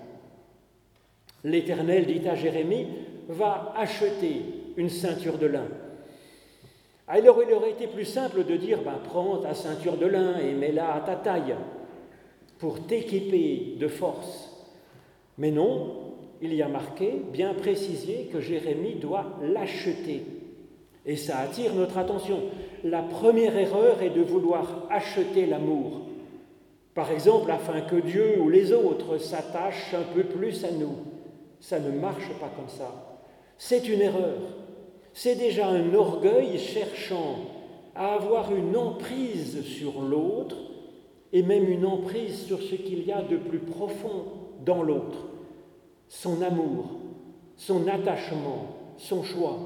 L'Éternel 1.44 2.06
dit 2.06 2.28
à 2.28 2.36
Jérémie, 2.36 2.88
va 3.30 3.74
acheter 3.76 4.42
une 4.78 4.90
ceinture 4.90 5.38
de 5.38 5.48
lin. 5.48 5.68
Alors 7.08 7.42
il 7.46 7.54
aurait 7.54 7.72
été 7.72 7.88
plus 7.88 8.06
simple 8.06 8.44
de 8.44 8.56
dire, 8.58 8.82
ben, 8.84 9.00
prends 9.04 9.38
ta 9.38 9.54
ceinture 9.54 9.98
de 9.98 10.06
lin 10.06 10.38
et 10.40 10.54
mets-la 10.54 10.94
à 10.94 11.00
ta 11.02 11.16
taille 11.16 11.56
pour 12.60 12.86
t'équiper 12.86 13.76
de 13.80 13.88
force. 13.88 14.52
Mais 15.38 15.52
non, 15.52 16.07
il 16.42 16.54
y 16.54 16.62
a 16.62 16.68
marqué, 16.68 17.22
bien 17.32 17.54
précisé, 17.54 18.30
que 18.32 18.40
Jérémie 18.40 18.96
doit 18.96 19.26
l'acheter. 19.42 20.24
Et 21.06 21.16
ça 21.16 21.40
attire 21.40 21.74
notre 21.74 21.98
attention. 21.98 22.42
La 22.84 23.02
première 23.02 23.58
erreur 23.58 24.02
est 24.02 24.10
de 24.10 24.22
vouloir 24.22 24.86
acheter 24.90 25.46
l'amour. 25.46 26.02
Par 26.94 27.12
exemple, 27.12 27.52
afin 27.52 27.82
que 27.82 27.96
Dieu 27.96 28.40
ou 28.42 28.50
les 28.50 28.74
autres 28.74 29.18
s'attachent 29.18 29.94
un 29.94 30.14
peu 30.14 30.24
plus 30.24 30.66
à 30.66 30.72
nous. 30.72 30.98
Ça 31.60 31.80
ne 31.80 31.92
marche 31.92 32.30
pas 32.40 32.52
comme 32.56 32.70
ça. 32.70 33.22
C'est 33.58 33.88
une 33.88 34.02
erreur. 34.02 34.38
C'est 35.14 35.36
déjà 35.36 35.68
un 35.68 35.94
orgueil 35.94 36.58
cherchant 36.60 37.38
à 37.96 38.14
avoir 38.14 38.54
une 38.54 38.76
emprise 38.76 39.64
sur 39.64 40.02
l'autre 40.02 40.58
et 41.34 41.42
même 41.42 41.70
une 41.70 41.86
emprise 41.86 42.46
sur 42.46 42.62
ce 42.62 42.76
qu'il 42.76 43.06
y 43.06 43.12
a 43.12 43.22
de 43.22 43.38
plus 43.38 43.60
profond 43.60 44.26
dans 44.64 44.84
l'autre, 44.84 45.26
son 46.10 46.42
amour, 46.42 46.86
son 47.56 47.88
attachement, 47.88 48.68
son 48.98 49.24
choix. 49.24 49.58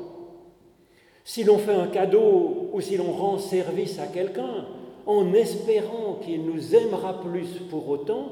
Si 1.24 1.44
l'on 1.44 1.58
fait 1.58 1.74
un 1.74 1.88
cadeau 1.88 2.70
ou 2.74 2.82
si 2.82 2.98
l'on 2.98 3.12
rend 3.12 3.38
service 3.38 4.00
à 4.00 4.08
quelqu'un 4.08 4.66
en 5.06 5.34
espérant 5.34 6.20
qu'il 6.24 6.46
nous 6.46 6.76
aimera 6.76 7.22
plus 7.22 7.60
pour 7.70 7.88
autant, 7.90 8.30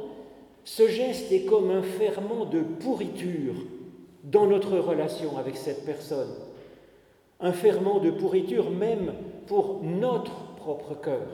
ce 0.64 0.88
geste 0.88 1.32
est 1.32 1.46
comme 1.46 1.72
un 1.72 1.82
ferment 1.82 2.46
de 2.46 2.62
pourriture 2.62 3.56
dans 4.24 4.48
notre 4.48 4.78
relation 4.78 5.38
avec 5.38 5.58
cette 5.58 5.86
personne. 5.86 6.34
Un 7.40 7.54
ferment 7.54 8.00
de 8.00 8.12
pourriture 8.12 8.70
même 8.70 9.14
pour 9.48 9.80
notre 9.82 10.56
propre 10.58 10.96
cœur. 10.96 11.28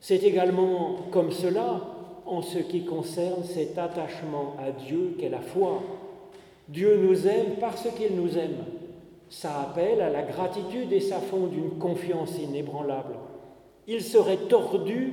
C'est 0.00 0.22
également 0.22 0.96
comme 1.10 1.30
cela 1.30 1.80
en 2.32 2.40
ce 2.40 2.58
qui 2.58 2.84
concerne 2.84 3.44
cet 3.44 3.76
attachement 3.76 4.56
à 4.58 4.70
Dieu 4.70 5.16
qu'est 5.18 5.28
la 5.28 5.42
foi. 5.42 5.82
Dieu 6.68 6.96
nous 6.96 7.26
aime 7.28 7.56
parce 7.60 7.86
qu'il 7.94 8.16
nous 8.16 8.38
aime. 8.38 8.64
Ça 9.28 9.60
appelle 9.60 10.00
à 10.00 10.08
la 10.08 10.22
gratitude 10.22 10.92
et 10.92 11.00
ça 11.00 11.18
fonde 11.18 11.52
une 11.52 11.78
confiance 11.78 12.38
inébranlable. 12.38 13.16
Il 13.86 14.00
serait 14.00 14.48
tordu 14.48 15.12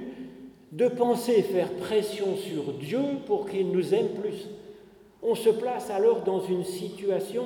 de 0.72 0.88
penser 0.88 1.42
faire 1.42 1.74
pression 1.74 2.38
sur 2.38 2.74
Dieu 2.74 3.02
pour 3.26 3.50
qu'il 3.50 3.70
nous 3.70 3.94
aime 3.94 4.10
plus. 4.22 4.48
On 5.22 5.36
se 5.36 5.50
place 5.50 5.90
alors 5.90 6.22
dans 6.22 6.40
une 6.40 6.64
situation 6.64 7.44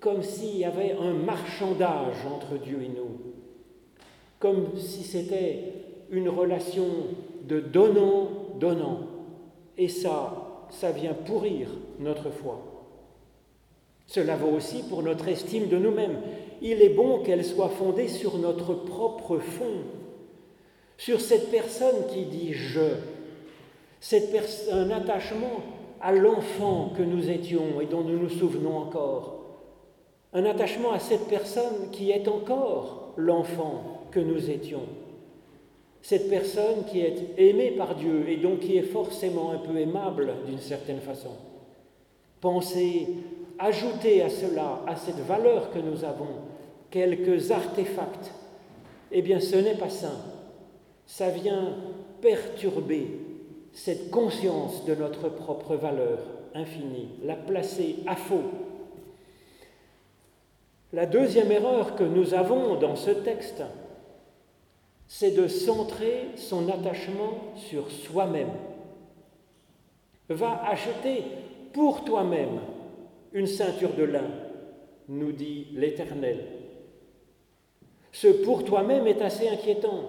comme 0.00 0.22
s'il 0.22 0.58
y 0.58 0.64
avait 0.64 0.94
un 1.00 1.14
marchandage 1.14 2.26
entre 2.30 2.62
Dieu 2.62 2.82
et 2.82 2.88
nous, 2.88 3.32
comme 4.38 4.76
si 4.76 5.02
c'était 5.02 5.72
une 6.10 6.28
relation 6.28 6.84
de 7.48 7.60
donnant-donnant. 8.58 9.06
Et 9.76 9.88
ça, 9.88 10.66
ça 10.70 10.90
vient 10.90 11.14
pourrir 11.14 11.68
notre 11.98 12.30
foi. 12.30 12.60
Cela 14.06 14.36
vaut 14.36 14.56
aussi 14.56 14.82
pour 14.88 15.02
notre 15.02 15.28
estime 15.28 15.68
de 15.68 15.76
nous-mêmes. 15.76 16.18
Il 16.62 16.82
est 16.82 16.88
bon 16.88 17.22
qu'elle 17.22 17.44
soit 17.44 17.68
fondée 17.68 18.08
sur 18.08 18.38
notre 18.38 18.74
propre 18.74 19.38
fond, 19.38 19.82
sur 20.96 21.20
cette 21.20 21.50
personne 21.50 22.06
qui 22.08 22.24
dit 22.24 22.52
je, 22.52 22.94
un 24.72 24.90
attachement 24.90 25.62
à 26.00 26.12
l'enfant 26.12 26.92
que 26.96 27.02
nous 27.02 27.30
étions 27.30 27.80
et 27.80 27.86
dont 27.86 28.02
nous 28.02 28.18
nous 28.18 28.30
souvenons 28.30 28.78
encore, 28.78 29.34
un 30.32 30.44
attachement 30.44 30.92
à 30.92 30.98
cette 30.98 31.28
personne 31.28 31.90
qui 31.92 32.10
est 32.10 32.28
encore 32.28 33.12
l'enfant 33.16 34.06
que 34.10 34.20
nous 34.20 34.50
étions 34.50 34.82
cette 36.02 36.30
personne 36.30 36.84
qui 36.90 37.00
est 37.00 37.16
aimée 37.36 37.72
par 37.72 37.94
Dieu 37.94 38.28
et 38.28 38.36
donc 38.36 38.60
qui 38.60 38.76
est 38.76 38.82
forcément 38.82 39.50
un 39.50 39.58
peu 39.58 39.76
aimable 39.78 40.32
d'une 40.46 40.60
certaine 40.60 41.00
façon. 41.00 41.32
Pensez, 42.40 43.08
ajouter 43.58 44.22
à 44.22 44.30
cela, 44.30 44.82
à 44.86 44.96
cette 44.96 45.18
valeur 45.26 45.70
que 45.72 45.78
nous 45.78 46.04
avons, 46.04 46.36
quelques 46.90 47.50
artefacts, 47.50 48.32
eh 49.10 49.22
bien 49.22 49.40
ce 49.40 49.56
n'est 49.56 49.74
pas 49.74 49.90
sain. 49.90 50.16
Ça 51.06 51.30
vient 51.30 51.74
perturber 52.20 53.06
cette 53.72 54.10
conscience 54.10 54.84
de 54.84 54.94
notre 54.94 55.28
propre 55.28 55.76
valeur 55.76 56.18
infinie, 56.54 57.08
la 57.24 57.34
placer 57.34 57.96
à 58.06 58.16
faux. 58.16 58.42
La 60.92 61.06
deuxième 61.06 61.52
erreur 61.52 61.96
que 61.96 62.04
nous 62.04 62.34
avons 62.34 62.76
dans 62.76 62.96
ce 62.96 63.10
texte, 63.10 63.62
c'est 65.08 65.30
de 65.30 65.48
centrer 65.48 66.28
son 66.36 66.68
attachement 66.68 67.54
sur 67.56 67.90
soi-même. 67.90 68.50
Va 70.28 70.62
acheter 70.66 71.24
pour 71.72 72.04
toi-même 72.04 72.60
une 73.32 73.46
ceinture 73.46 73.94
de 73.94 74.04
lin, 74.04 74.30
nous 75.08 75.32
dit 75.32 75.68
l'Éternel. 75.72 76.44
Ce 78.12 78.28
pour 78.28 78.64
toi-même 78.64 79.06
est 79.06 79.22
assez 79.22 79.48
inquiétant 79.48 80.02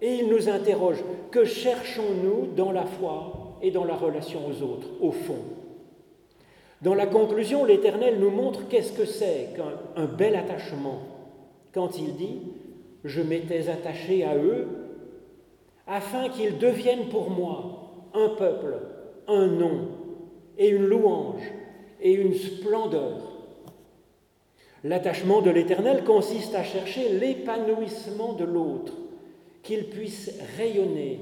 et 0.00 0.14
il 0.14 0.28
nous 0.28 0.48
interroge. 0.48 1.02
Que 1.32 1.44
cherchons-nous 1.44 2.54
dans 2.54 2.70
la 2.70 2.84
foi 2.84 3.58
et 3.60 3.72
dans 3.72 3.84
la 3.84 3.96
relation 3.96 4.40
aux 4.46 4.62
autres, 4.62 4.88
au 5.00 5.10
fond? 5.10 5.42
Dans 6.82 6.94
la 6.94 7.06
conclusion, 7.06 7.64
l'Éternel 7.64 8.20
nous 8.20 8.30
montre 8.30 8.68
qu'est-ce 8.68 8.92
que 8.92 9.06
c'est 9.06 9.48
qu'un 9.56 10.04
bel 10.04 10.36
attachement 10.36 10.98
quand 11.72 11.98
il 11.98 12.14
dit 12.14 12.40
je 13.04 13.20
m'étais 13.20 13.68
attaché 13.68 14.24
à 14.24 14.36
eux, 14.36 14.66
afin 15.86 16.30
qu'ils 16.30 16.58
deviennent 16.58 17.08
pour 17.10 17.30
moi 17.30 18.08
un 18.14 18.30
peuple, 18.30 18.74
un 19.28 19.46
nom 19.46 19.88
et 20.56 20.68
une 20.68 20.86
louange 20.86 21.42
et 22.00 22.12
une 22.12 22.34
splendeur. 22.34 23.18
L'attachement 24.82 25.42
de 25.42 25.50
l'Éternel 25.50 26.04
consiste 26.04 26.54
à 26.54 26.62
chercher 26.62 27.10
l'épanouissement 27.18 28.34
de 28.34 28.44
l'autre, 28.44 28.92
qu'il 29.62 29.86
puisse 29.86 30.30
rayonner, 30.58 31.20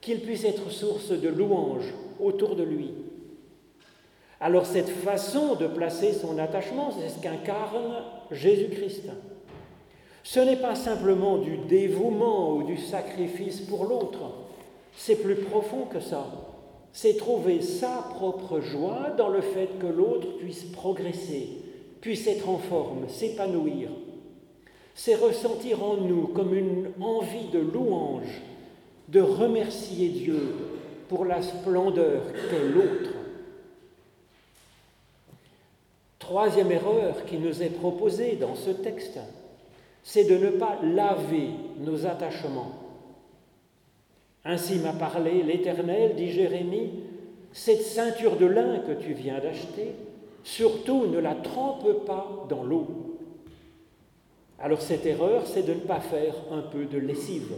qu'il 0.00 0.20
puisse 0.20 0.44
être 0.44 0.70
source 0.70 1.10
de 1.10 1.28
louange 1.28 1.94
autour 2.20 2.56
de 2.56 2.62
lui. 2.62 2.90
Alors 4.40 4.66
cette 4.66 4.88
façon 4.88 5.54
de 5.56 5.66
placer 5.66 6.12
son 6.12 6.38
attachement, 6.38 6.92
c'est 6.92 7.08
ce 7.08 7.20
qu'incarne 7.20 8.04
Jésus-Christ. 8.30 9.10
Ce 10.30 10.40
n'est 10.40 10.56
pas 10.56 10.74
simplement 10.74 11.38
du 11.38 11.56
dévouement 11.56 12.54
ou 12.54 12.62
du 12.62 12.76
sacrifice 12.76 13.62
pour 13.62 13.86
l'autre, 13.86 14.30
c'est 14.94 15.16
plus 15.16 15.36
profond 15.36 15.86
que 15.86 16.00
ça. 16.00 16.26
C'est 16.92 17.16
trouver 17.16 17.62
sa 17.62 18.06
propre 18.10 18.60
joie 18.60 19.14
dans 19.16 19.30
le 19.30 19.40
fait 19.40 19.70
que 19.80 19.86
l'autre 19.86 20.36
puisse 20.36 20.64
progresser, 20.64 21.48
puisse 22.02 22.26
être 22.26 22.50
en 22.50 22.58
forme, 22.58 23.08
s'épanouir. 23.08 23.88
C'est 24.94 25.14
ressentir 25.14 25.82
en 25.82 25.96
nous 25.96 26.26
comme 26.26 26.54
une 26.54 26.90
envie 27.00 27.48
de 27.50 27.60
louange, 27.60 28.42
de 29.08 29.22
remercier 29.22 30.10
Dieu 30.10 30.42
pour 31.08 31.24
la 31.24 31.40
splendeur 31.40 32.20
qu'est 32.50 32.68
l'autre. 32.68 33.14
Troisième 36.18 36.70
erreur 36.70 37.24
qui 37.24 37.38
nous 37.38 37.62
est 37.62 37.70
proposée 37.70 38.36
dans 38.36 38.56
ce 38.56 38.68
texte, 38.68 39.18
c'est 40.02 40.24
de 40.24 40.36
ne 40.36 40.50
pas 40.50 40.78
laver 40.82 41.50
nos 41.78 42.06
attachements. 42.06 42.72
Ainsi 44.44 44.76
m'a 44.76 44.92
parlé 44.92 45.42
l'Éternel, 45.42 46.14
dit 46.16 46.30
Jérémie, 46.30 46.90
cette 47.52 47.82
ceinture 47.82 48.36
de 48.36 48.46
lin 48.46 48.80
que 48.80 48.92
tu 48.92 49.12
viens 49.12 49.40
d'acheter, 49.40 49.94
surtout 50.42 51.06
ne 51.06 51.18
la 51.18 51.34
trempe 51.34 52.04
pas 52.06 52.46
dans 52.48 52.62
l'eau. 52.62 52.86
Alors 54.58 54.80
cette 54.80 55.06
erreur, 55.06 55.46
c'est 55.46 55.66
de 55.66 55.74
ne 55.74 55.80
pas 55.80 56.00
faire 56.00 56.34
un 56.50 56.62
peu 56.62 56.84
de 56.84 56.98
lessive. 56.98 57.52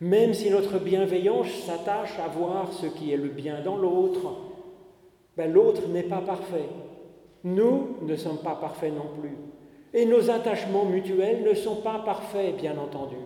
Même 0.00 0.34
si 0.34 0.50
notre 0.50 0.78
bienveillance 0.78 1.48
s'attache 1.66 2.18
à 2.18 2.28
voir 2.28 2.72
ce 2.72 2.86
qui 2.86 3.12
est 3.12 3.16
le 3.16 3.28
bien 3.28 3.60
dans 3.62 3.76
l'autre, 3.76 4.36
ben 5.36 5.52
l'autre 5.52 5.88
n'est 5.88 6.02
pas 6.02 6.20
parfait. 6.20 6.68
Nous 7.44 7.96
ne 8.02 8.16
sommes 8.16 8.38
pas 8.38 8.54
parfaits 8.54 8.94
non 8.94 9.06
plus. 9.20 9.36
Et 9.94 10.04
nos 10.04 10.30
attachements 10.30 10.84
mutuels 10.84 11.42
ne 11.42 11.54
sont 11.54 11.76
pas 11.76 12.00
parfaits, 12.00 12.56
bien 12.56 12.76
entendu, 12.76 13.16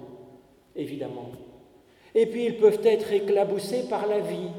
évidemment. 0.76 1.30
Et 2.14 2.26
puis 2.26 2.44
ils 2.44 2.56
peuvent 2.56 2.80
être 2.84 3.12
éclaboussés 3.12 3.88
par 3.88 4.06
la 4.06 4.20
vie 4.20 4.50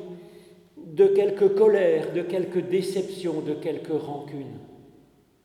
de 0.78 1.08
quelques 1.08 1.56
colères, 1.56 2.12
de 2.14 2.22
quelques 2.22 2.68
déceptions, 2.68 3.42
de 3.42 3.54
quelques 3.54 4.02
rancunes. 4.02 4.60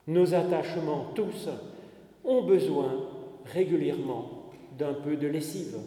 Nos 0.07 0.33
attachements, 0.33 1.05
tous, 1.15 1.49
ont 2.25 2.43
besoin 2.43 3.07
régulièrement 3.45 4.49
d'un 4.77 4.93
peu 4.93 5.15
de 5.15 5.27
lessive. 5.27 5.77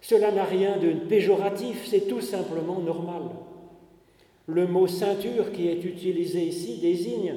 Cela 0.00 0.32
n'a 0.32 0.44
rien 0.44 0.76
de 0.76 0.92
péjoratif, 1.08 1.86
c'est 1.86 2.08
tout 2.08 2.20
simplement 2.20 2.78
normal. 2.78 3.22
Le 4.46 4.66
mot 4.66 4.86
ceinture 4.86 5.50
qui 5.52 5.68
est 5.68 5.84
utilisé 5.84 6.42
ici 6.42 6.78
désigne 6.80 7.34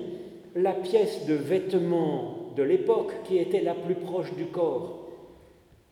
la 0.56 0.74
pièce 0.74 1.26
de 1.26 1.34
vêtement 1.34 2.54
de 2.56 2.64
l'époque 2.64 3.14
qui 3.24 3.38
était 3.38 3.62
la 3.62 3.76
plus 3.76 3.96
proche 3.96 4.34
du 4.36 4.46
corps. 4.46 5.08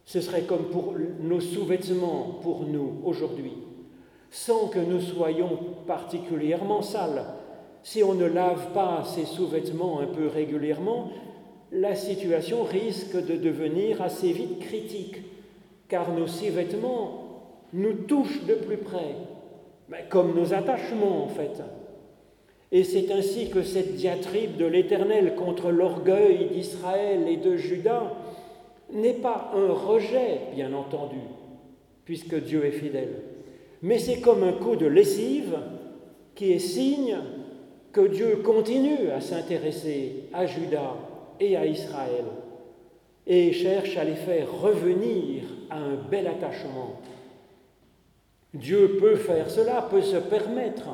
Ce 0.06 0.22
serait 0.22 0.44
comme 0.44 0.66
pour 0.66 0.94
nos 1.22 1.42
sous-vêtements 1.42 2.40
pour 2.42 2.66
nous 2.66 3.02
aujourd'hui, 3.04 3.54
sans 4.32 4.68
que 4.68 4.80
nous 4.80 5.02
soyons 5.02 5.60
particulièrement 5.86 6.82
sales. 6.82 7.26
Si 7.84 8.04
on 8.04 8.14
ne 8.14 8.26
lave 8.26 8.72
pas 8.74 9.04
ces 9.06 9.26
sous-vêtements 9.26 10.00
un 10.00 10.08
peu 10.08 10.28
régulièrement, 10.28 11.10
la 11.72 11.96
situation 11.96 12.64
risque 12.64 13.16
de 13.16 13.36
devenir 13.36 14.02
assez 14.02 14.32
vite 14.32 14.60
critique, 14.60 15.18
car 15.90 16.12
nos 16.14 16.28
sous-vêtements 16.28 17.24
nous 17.74 17.94
touchent 17.94 18.46
de 18.46 18.56
plus 18.56 18.78
près, 18.78 19.16
comme 20.10 20.36
nos 20.36 20.54
attachements 20.54 21.26
en 21.26 21.28
fait. 21.28 21.62
Et 22.72 22.84
c'est 22.84 23.12
ainsi 23.12 23.50
que 23.50 23.64
cette 23.64 23.96
diatribe 23.96 24.58
de 24.58 24.66
l'Éternel 24.66 25.36
contre 25.36 25.72
l'orgueil 25.72 26.50
d'Israël 26.52 27.28
et 27.28 27.38
de 27.38 27.56
Judas 27.56 28.14
n'est 28.92 29.14
pas 29.14 29.52
un 29.56 29.72
rejet, 29.72 30.42
bien 30.54 30.74
entendu, 30.74 31.20
puisque 32.06 32.36
Dieu 32.36 32.66
est 32.66 32.72
fidèle, 32.72 33.22
mais 33.82 34.00
c'est 34.00 34.22
comme 34.22 34.44
un 34.44 34.54
coup 34.54 34.76
de 34.76 34.86
lessive 34.86 35.58
qui 36.36 36.52
est 36.52 36.60
signe 36.60 37.18
que 37.92 38.08
Dieu 38.08 38.38
continue 38.44 39.12
à 39.12 39.22
s'intéresser 39.22 40.26
à 40.34 40.46
Judas 40.46 40.96
et 41.40 41.56
à 41.56 41.66
Israël 41.66 42.26
et 43.26 43.52
cherche 43.52 43.98
à 43.98 44.04
les 44.04 44.16
faire 44.16 44.48
revenir 44.62 45.44
à 45.70 45.78
un 45.78 45.96
bel 45.96 46.28
attachement. 46.28 47.02
Dieu 48.54 48.98
peut 49.00 49.16
faire 49.16 49.50
cela, 49.50 49.88
peut 49.90 50.02
se 50.02 50.16
permettre 50.16 50.88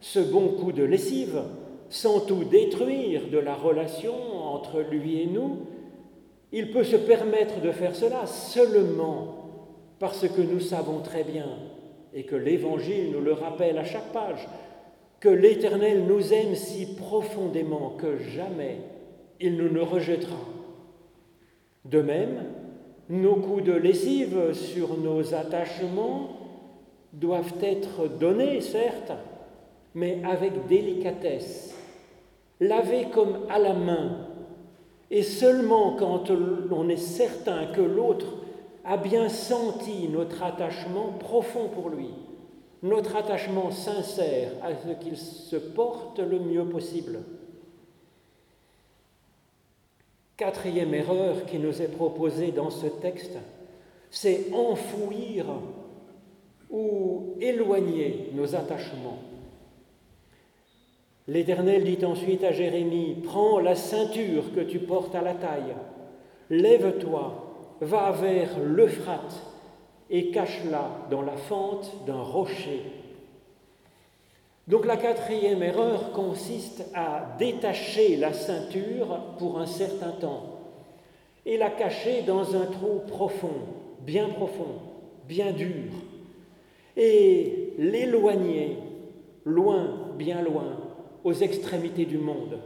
ce 0.00 0.20
bon 0.20 0.48
coup 0.48 0.72
de 0.72 0.82
lessive 0.82 1.42
sans 1.88 2.20
tout 2.20 2.44
détruire 2.44 3.28
de 3.30 3.38
la 3.38 3.54
relation 3.54 4.14
entre 4.54 4.80
lui 4.80 5.22
et 5.22 5.26
nous. 5.26 5.66
Il 6.52 6.70
peut 6.70 6.84
se 6.84 6.96
permettre 6.96 7.60
de 7.60 7.72
faire 7.72 7.94
cela 7.94 8.26
seulement 8.26 9.40
parce 9.98 10.26
que 10.26 10.40
nous 10.40 10.60
savons 10.60 11.00
très 11.00 11.24
bien, 11.24 11.46
et 12.14 12.24
que 12.24 12.34
l'Évangile 12.34 13.12
nous 13.12 13.20
le 13.20 13.34
rappelle 13.34 13.76
à 13.76 13.84
chaque 13.84 14.12
page, 14.12 14.48
que 15.20 15.28
l'Éternel 15.28 16.04
nous 16.08 16.32
aime 16.32 16.54
si 16.54 16.94
profondément 16.96 17.90
que 17.98 18.16
jamais 18.16 18.78
il 19.38 19.56
nous 19.56 19.68
ne 19.68 19.80
rejettera. 19.80 20.38
De 21.84 22.00
même, 22.00 22.44
nos 23.10 23.36
coups 23.36 23.64
de 23.64 23.72
lessive 23.72 24.54
sur 24.54 24.96
nos 24.96 25.34
attachements 25.34 26.30
doivent 27.12 27.54
être 27.62 28.08
donnés, 28.08 28.60
certes, 28.60 29.12
mais 29.94 30.22
avec 30.24 30.66
délicatesse, 30.66 31.74
lavés 32.60 33.06
comme 33.12 33.46
à 33.48 33.58
la 33.58 33.74
main, 33.74 34.26
et 35.10 35.22
seulement 35.22 35.96
quand 35.96 36.30
on 36.30 36.88
est 36.88 36.96
certain 36.96 37.66
que 37.66 37.80
l'autre 37.80 38.26
a 38.84 38.96
bien 38.96 39.28
senti 39.28 40.08
notre 40.08 40.42
attachement 40.42 41.12
profond 41.12 41.68
pour 41.68 41.90
lui, 41.90 42.10
notre 42.82 43.16
attachement 43.16 43.70
sincère 43.70 44.52
à 44.62 44.70
ce 44.74 44.92
qu'il 45.02 45.16
se 45.16 45.56
porte 45.56 46.18
le 46.18 46.38
mieux 46.38 46.64
possible. 46.64 47.20
Quatrième 50.36 50.94
erreur 50.94 51.44
qui 51.44 51.58
nous 51.58 51.82
est 51.82 51.94
proposée 51.94 52.52
dans 52.52 52.70
ce 52.70 52.86
texte, 52.86 53.36
c'est 54.10 54.46
enfouir 54.54 55.46
ou 56.70 57.34
éloigner 57.40 58.30
nos 58.34 58.54
attachements. 58.54 59.18
L'Éternel 61.28 61.84
dit 61.84 62.04
ensuite 62.04 62.44
à 62.44 62.52
Jérémie, 62.52 63.16
prends 63.24 63.60
la 63.60 63.74
ceinture 63.74 64.54
que 64.54 64.60
tu 64.60 64.78
portes 64.78 65.14
à 65.14 65.22
la 65.22 65.34
taille, 65.34 65.74
lève-toi, 66.48 67.76
va 67.80 68.10
vers 68.12 68.58
l'Euphrate 68.58 69.42
et 70.10 70.30
cache-la 70.30 71.06
dans 71.10 71.22
la 71.22 71.36
fente 71.36 72.04
d'un 72.06 72.22
rocher. 72.22 72.82
Donc 74.66 74.86
la 74.86 74.96
quatrième 74.96 75.62
erreur 75.62 76.12
consiste 76.12 76.84
à 76.94 77.36
détacher 77.38 78.16
la 78.16 78.32
ceinture 78.32 79.20
pour 79.38 79.58
un 79.58 79.66
certain 79.66 80.12
temps 80.12 80.60
et 81.46 81.56
la 81.56 81.70
cacher 81.70 82.22
dans 82.22 82.54
un 82.54 82.66
trou 82.66 83.00
profond, 83.06 83.48
bien 84.00 84.28
profond, 84.28 84.78
bien 85.26 85.52
dur, 85.52 85.90
et 86.96 87.72
l'éloigner 87.78 88.76
loin, 89.44 90.12
bien 90.16 90.42
loin, 90.42 90.76
aux 91.24 91.32
extrémités 91.32 92.04
du 92.04 92.18
monde. 92.18 92.58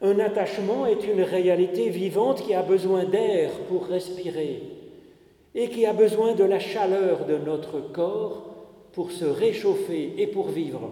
Un 0.00 0.18
attachement 0.18 0.86
est 0.86 1.06
une 1.06 1.22
réalité 1.22 1.88
vivante 1.88 2.42
qui 2.42 2.54
a 2.54 2.62
besoin 2.62 3.04
d'air 3.04 3.50
pour 3.68 3.86
respirer 3.86 4.62
et 5.54 5.68
qui 5.68 5.86
a 5.86 5.92
besoin 5.92 6.34
de 6.34 6.44
la 6.44 6.58
chaleur 6.58 7.26
de 7.26 7.36
notre 7.36 7.80
corps 7.92 8.46
pour 8.92 9.10
se 9.10 9.24
réchauffer 9.24 10.14
et 10.18 10.26
pour 10.26 10.48
vivre. 10.48 10.90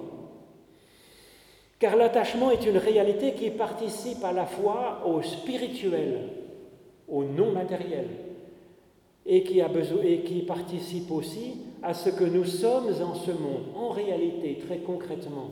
Car 1.78 1.96
l'attachement 1.96 2.50
est 2.50 2.66
une 2.66 2.76
réalité 2.76 3.32
qui 3.32 3.50
participe 3.50 4.22
à 4.22 4.32
la 4.32 4.46
fois 4.46 5.02
au 5.06 5.22
spirituel, 5.22 6.28
au 7.08 7.24
non 7.24 7.52
matériel, 7.52 8.06
et 9.26 9.42
qui, 9.42 10.42
participe 10.42 11.10
aussi 11.10 11.56
à 11.82 11.94
ce 11.94 12.10
que 12.10 12.24
nous 12.24 12.44
sommes 12.44 12.92
en 13.02 13.14
ce 13.14 13.30
monde. 13.30 13.64
En 13.74 13.88
réalité, 13.88 14.58
très 14.66 14.78
concrètement, 14.78 15.50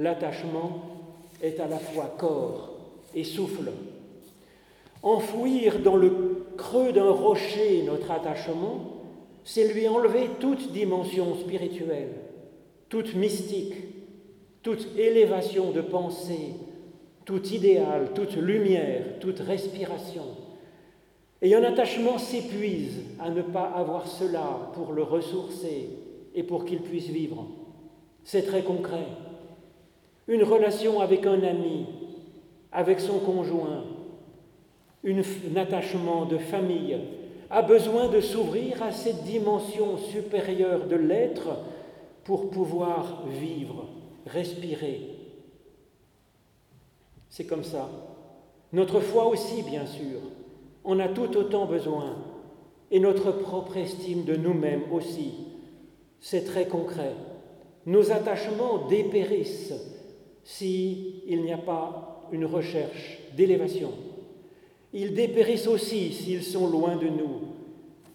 l'attachement 0.00 0.82
est 1.42 1.60
à 1.60 1.68
la 1.68 1.78
fois 1.78 2.14
corps 2.18 2.70
et 3.14 3.22
souffle. 3.22 3.70
Enfouir 5.02 5.80
dans 5.80 5.96
le 5.96 6.46
creux 6.56 6.92
d'un 6.92 7.10
rocher 7.10 7.82
notre 7.86 8.10
attachement, 8.10 8.96
c'est 9.44 9.72
lui 9.72 9.86
enlever 9.88 10.28
toute 10.40 10.72
dimension 10.72 11.34
spirituelle, 11.36 12.14
toute 12.88 13.14
mystique, 13.14 13.74
toute 14.62 14.88
élévation 14.96 15.70
de 15.70 15.82
pensée, 15.82 16.54
tout 17.26 17.46
idéal, 17.48 18.12
toute 18.14 18.36
lumière, 18.36 19.18
toute 19.20 19.40
respiration. 19.40 20.24
Et 21.42 21.54
un 21.54 21.62
attachement 21.62 22.18
s'épuise 22.18 23.00
à 23.18 23.30
ne 23.30 23.42
pas 23.42 23.64
avoir 23.64 24.06
cela 24.06 24.70
pour 24.74 24.92
le 24.92 25.02
ressourcer 25.02 25.90
et 26.34 26.42
pour 26.42 26.64
qu'il 26.64 26.80
puisse 26.80 27.08
vivre. 27.08 27.46
C'est 28.24 28.42
très 28.42 28.62
concret. 28.62 29.06
Une 30.30 30.44
relation 30.44 31.00
avec 31.00 31.26
un 31.26 31.42
ami, 31.42 31.84
avec 32.72 33.00
son 33.00 33.18
conjoint, 33.18 33.84
un 35.04 35.56
attachement 35.56 36.24
de 36.24 36.38
famille, 36.38 36.98
a 37.50 37.60
besoin 37.62 38.08
de 38.08 38.20
s'ouvrir 38.20 38.82
à 38.82 38.92
cette 38.92 39.24
dimension 39.24 39.98
supérieure 39.98 40.86
de 40.86 40.96
l'être 40.96 41.48
pour 42.24 42.48
pouvoir 42.48 43.24
vivre, 43.26 43.88
respirer. 44.24 45.00
C'est 47.28 47.46
comme 47.46 47.64
ça. 47.64 47.90
Notre 48.72 49.00
foi 49.00 49.26
aussi, 49.26 49.62
bien 49.64 49.84
sûr 49.84 50.20
on 50.84 50.98
a 50.98 51.08
tout 51.08 51.36
autant 51.36 51.66
besoin, 51.66 52.16
et 52.90 53.00
notre 53.00 53.32
propre 53.32 53.76
estime 53.76 54.24
de 54.24 54.34
nous-mêmes 54.34 54.84
aussi. 54.92 55.34
C'est 56.20 56.44
très 56.44 56.66
concret. 56.66 57.12
Nos 57.86 58.10
attachements 58.12 58.86
dépérissent 58.88 59.99
s'il 60.44 61.42
n'y 61.42 61.52
a 61.52 61.58
pas 61.58 62.28
une 62.32 62.44
recherche 62.44 63.18
d'élévation. 63.36 63.90
Ils 64.92 65.14
dépérissent 65.14 65.68
aussi 65.68 66.12
s'ils 66.12 66.42
sont 66.42 66.68
loin 66.68 66.96
de 66.96 67.08
nous. 67.08 67.40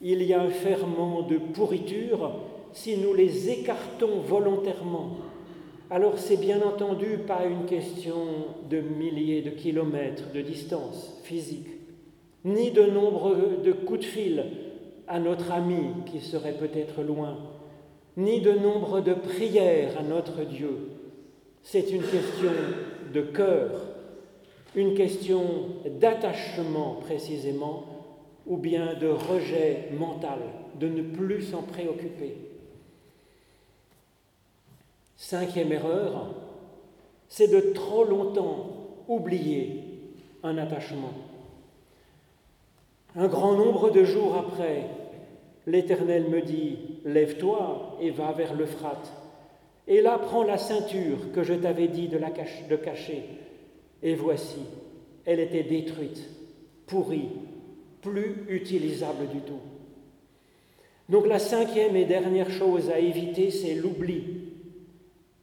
Il 0.01 0.21
y 0.23 0.33
a 0.33 0.41
un 0.41 0.49
ferment 0.49 1.21
de 1.23 1.38
pourriture 1.38 2.31
si 2.73 2.97
nous 2.97 3.13
les 3.13 3.49
écartons 3.49 4.19
volontairement. 4.19 5.17
Alors 5.89 6.17
c'est 6.17 6.38
bien 6.38 6.61
entendu 6.61 7.19
pas 7.25 7.45
une 7.45 7.65
question 7.65 8.15
de 8.69 8.81
milliers 8.81 9.41
de 9.41 9.51
kilomètres 9.51 10.31
de 10.33 10.41
distance 10.41 11.19
physique 11.23 11.75
ni 12.45 12.69
de 12.69 12.83
nombre 12.83 13.35
de 13.63 13.71
coups 13.71 14.01
de 14.01 14.05
fil 14.05 14.45
à 15.07 15.19
notre 15.19 15.51
ami 15.51 15.88
qui 16.05 16.21
serait 16.21 16.53
peut-être 16.53 17.01
loin, 17.01 17.38
ni 18.17 18.39
de 18.39 18.51
nombre 18.51 19.01
de 19.01 19.13
prières 19.13 19.97
à 19.99 20.03
notre 20.03 20.43
Dieu. 20.43 20.77
C'est 21.67 21.89
une 21.89 22.04
question 22.04 22.51
de 23.12 23.21
cœur, 23.21 23.71
une 24.75 24.93
question 24.93 25.41
d'attachement 25.99 26.99
précisément, 27.01 27.86
ou 28.45 28.58
bien 28.58 28.93
de 28.93 29.08
rejet 29.08 29.89
mental, 29.97 30.38
de 30.80 30.88
ne 30.88 31.01
plus 31.01 31.41
s'en 31.41 31.63
préoccuper. 31.63 32.36
Cinquième 35.15 35.71
erreur, 35.71 36.36
c'est 37.30 37.47
de 37.47 37.73
trop 37.73 38.04
longtemps 38.04 38.67
oublier 39.08 39.82
un 40.43 40.60
attachement. 40.60 41.13
Un 43.15 43.28
grand 43.28 43.54
nombre 43.54 43.89
de 43.89 44.04
jours 44.04 44.36
après, 44.36 44.88
l'Éternel 45.65 46.30
me 46.30 46.43
dit, 46.43 46.78
Lève-toi 47.06 47.97
et 48.01 48.12
va 48.12 48.34
vers 48.34 48.54
l'Euphrate, 48.54 49.12
Et 49.88 50.02
là, 50.02 50.17
prends 50.17 50.43
la 50.43 50.58
ceinture 50.58 51.32
que 51.34 51.43
je 51.43 51.54
t'avais 51.54 51.88
dit 51.88 52.08
de, 52.08 52.17
la 52.17 52.30
de 52.30 52.76
cacher. 52.76 53.24
Et 54.02 54.15
voici, 54.15 54.60
elle 55.26 55.39
était 55.39 55.63
détruite, 55.63 56.30
pourrie, 56.88 57.30
plus 58.02 58.45
utilisable 58.50 59.28
du 59.28 59.39
tout. 59.41 59.60
Donc 61.10 61.28
la 61.28 61.39
cinquième 61.39 61.95
et 61.95 62.06
dernière 62.06 62.50
chose 62.50 62.89
à 62.89 63.00
éviter, 63.00 63.52
c'est 63.52 63.76
l'oubli. 63.76 64.24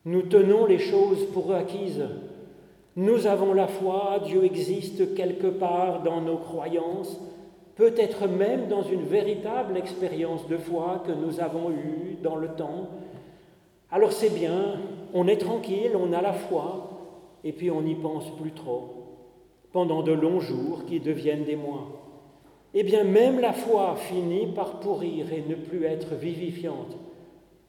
Nous 0.05 0.22
tenons 0.22 0.66
les 0.66 0.81
choses 0.81 1.26
pour 1.33 1.52
acquises. 1.52 2.05
Nous 2.96 3.26
avons 3.26 3.55
la 3.55 3.68
foi, 3.68 4.20
Dieu 4.26 4.44
existe 4.44 5.14
quelque 5.14 5.46
part 5.46 6.02
dans 6.02 6.20
nos 6.20 6.37
croyances, 6.37 7.18
peut-être 7.76 8.26
même 8.26 8.68
dans 8.68 8.83
une 8.83 9.05
véritable 9.05 9.76
expérience 9.76 10.46
de 10.48 10.59
foi 10.59 11.02
que 11.07 11.12
nous 11.12 11.40
avons 11.40 11.70
eue 11.70 12.18
dans 12.22 12.37
le 12.37 12.48
temps. 12.48 12.90
Alors 13.94 14.11
c'est 14.11 14.31
bien, 14.31 14.81
on 15.12 15.28
est 15.28 15.37
tranquille, 15.37 15.92
on 15.94 16.14
a 16.14 16.22
la 16.22 16.33
foi, 16.33 16.88
et 17.44 17.52
puis 17.52 17.70
on 17.70 17.83
n'y 17.83 17.94
pense 17.94 18.24
plus 18.40 18.52
trop, 18.52 18.88
pendant 19.70 20.02
de 20.02 20.12
longs 20.12 20.40
jours 20.40 20.87
qui 20.87 20.98
deviennent 20.98 21.44
des 21.44 21.57
mois. 21.57 21.88
Eh 22.72 22.85
bien 22.85 23.05
même 23.05 23.38
la 23.38 23.52
foi 23.52 23.96
finit 23.96 24.46
par 24.46 24.81
pourrir 24.81 25.31
et 25.31 25.44
ne 25.46 25.57
plus 25.57 25.85
être 25.85 26.14
vivifiante, 26.14 26.96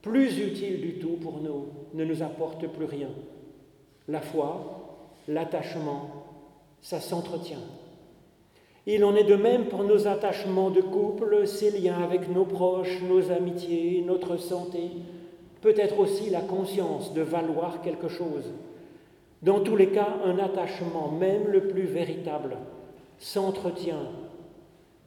plus 0.01 0.39
utile 0.39 0.79
du 0.79 0.93
tout 0.93 1.17
pour 1.21 1.41
nous, 1.41 1.65
ne 1.93 2.05
nous 2.05 2.23
apporte 2.23 2.67
plus 2.67 2.85
rien. 2.85 3.09
La 4.07 4.21
foi, 4.21 5.09
l'attachement, 5.27 6.07
ça 6.81 7.01
s'entretient. 7.01 7.57
Il 8.85 9.03
en 9.03 9.13
est 9.15 9.25
de 9.25 9.35
même 9.35 9.65
pour 9.65 9.83
nos 9.83 10.07
attachements 10.07 10.69
de 10.69 10.81
couple, 10.81 11.45
ces 11.47 11.77
liens 11.77 12.01
avec 12.01 12.29
nos 12.29 12.45
proches, 12.45 13.01
nos 13.01 13.29
amitiés, 13.29 14.03
notre 14.07 14.37
santé, 14.37 14.89
peut-être 15.63 15.97
aussi 15.97 16.29
la 16.29 16.41
conscience 16.41 17.13
de 17.13 17.21
valoir 17.21 17.81
quelque 17.81 18.09
chose. 18.09 18.51
Dans 19.41 19.61
tous 19.61 19.77
les 19.77 19.87
cas, 19.87 20.09
un 20.25 20.37
attachement, 20.37 21.09
même 21.09 21.47
le 21.47 21.69
plus 21.69 21.85
véritable, 21.85 22.57
s'entretient 23.17 24.09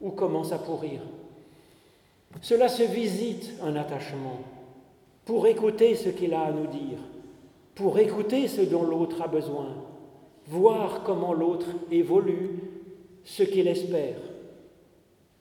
ou 0.01 0.11
commence 0.11 0.53
à 0.53 0.59
pourrir. 0.59 1.01
Cela 2.41 2.69
se 2.69 2.83
visite, 2.83 3.53
un 3.63 3.77
attachement, 3.77 4.41
pour 5.27 5.47
écouter 5.47 5.95
ce 5.95 6.09
qu'il 6.09 6.33
a 6.33 6.41
à 6.41 6.53
nous 6.53 6.67
dire, 6.67 6.99
pour 7.75 7.99
écouter 7.99 8.49
ce 8.49 8.63
dont 8.63 8.85
l'autre 8.85 9.21
a 9.21 9.29
besoin, 9.29 9.75
voir 10.47 11.03
comment 11.05 11.35
l'autre 11.35 11.69
évolue, 11.91 12.61
ce 13.25 13.43
qu'il 13.43 13.69
espère. 13.69 14.17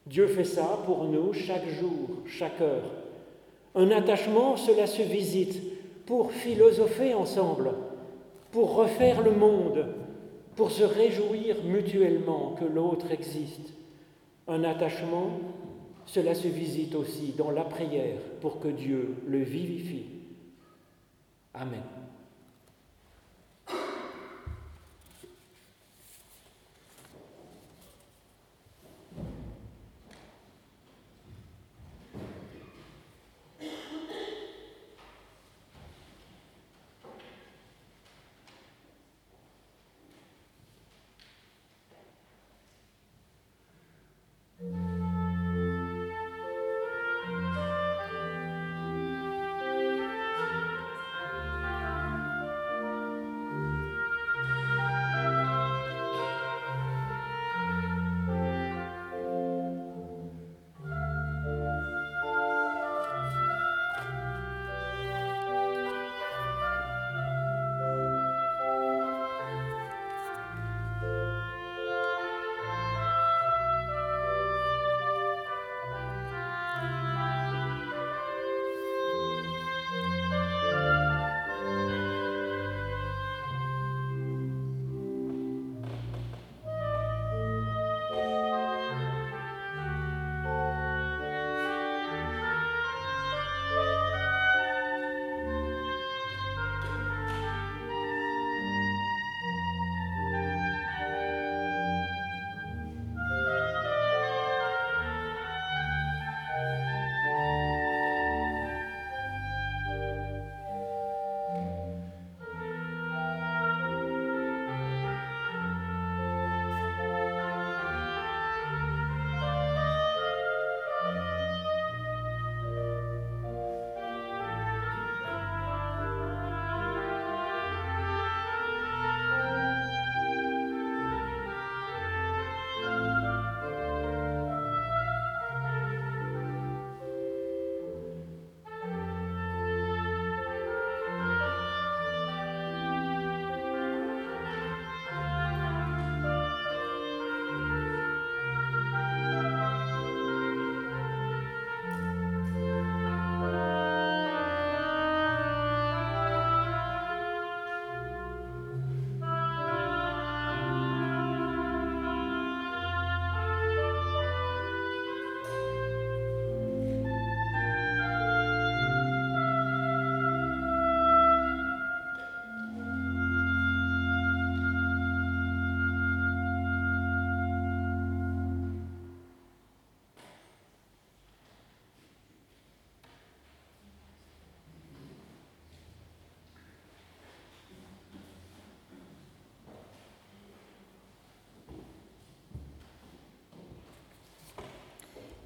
Dieu 0.08 0.28
fait 0.28 0.44
ça 0.44 0.80
pour 0.86 1.06
nous 1.06 1.32
chaque 1.32 1.70
jour, 1.70 2.22
chaque 2.26 2.60
heure. 2.60 2.84
Un 3.76 3.92
attachement, 3.92 4.56
cela 4.56 4.88
se 4.88 5.02
visite 5.02 5.62
pour 6.06 6.32
philosopher 6.32 7.14
ensemble, 7.14 7.72
pour 8.52 8.76
refaire 8.76 9.22
le 9.22 9.32
monde, 9.32 9.88
pour 10.56 10.72
se 10.72 10.84
réjouir 10.84 11.58
mutuellement 11.66 12.56
que 12.58 12.66
l'autre 12.66 13.12
existe. 13.12 13.74
Un 14.48 14.64
attachement, 14.64 15.40
cela 16.06 16.36
se 16.36 16.48
visite 16.48 16.96
aussi 16.96 17.34
dans 17.38 17.52
la 17.52 17.64
prière 17.64 18.20
pour 18.40 18.60
que 18.60 18.70
Dieu 18.70 19.16
le 19.28 19.40
vivifie. 19.40 20.06
Amen. 21.54 21.82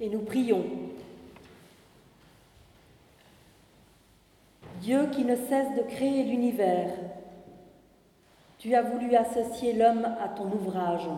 Et 0.00 0.08
nous 0.08 0.20
prions. 0.20 0.64
Dieu 4.80 5.08
qui 5.12 5.24
ne 5.24 5.36
cesse 5.36 5.74
de 5.76 5.82
créer 5.82 6.24
l'univers, 6.24 6.90
tu 8.58 8.74
as 8.74 8.82
voulu 8.82 9.14
associer 9.14 9.74
l'homme 9.74 10.06
à 10.20 10.28
ton 10.28 10.50
ouvrage. 10.52 11.08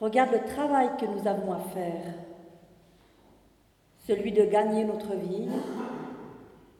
Regarde 0.00 0.32
le 0.32 0.44
travail 0.54 0.90
que 0.98 1.06
nous 1.06 1.26
avons 1.26 1.52
à 1.52 1.60
faire, 1.74 2.02
celui 4.06 4.32
de 4.32 4.44
gagner 4.44 4.84
notre 4.84 5.14
vie, 5.14 5.48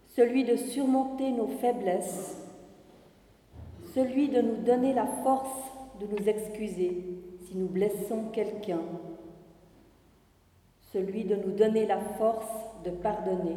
celui 0.08 0.44
de 0.44 0.56
surmonter 0.56 1.30
nos 1.32 1.48
faiblesses, 1.48 2.36
celui 3.94 4.28
de 4.28 4.40
nous 4.40 4.56
donner 4.56 4.92
la 4.92 5.06
force 5.06 5.70
de 6.00 6.06
nous 6.06 6.28
excuser 6.28 7.02
si 7.46 7.56
nous 7.56 7.68
blessons 7.68 8.24
quelqu'un, 8.32 8.80
celui 10.92 11.24
de 11.24 11.36
nous 11.36 11.52
donner 11.52 11.86
la 11.86 11.98
force 11.98 12.50
de 12.84 12.90
pardonner, 12.90 13.56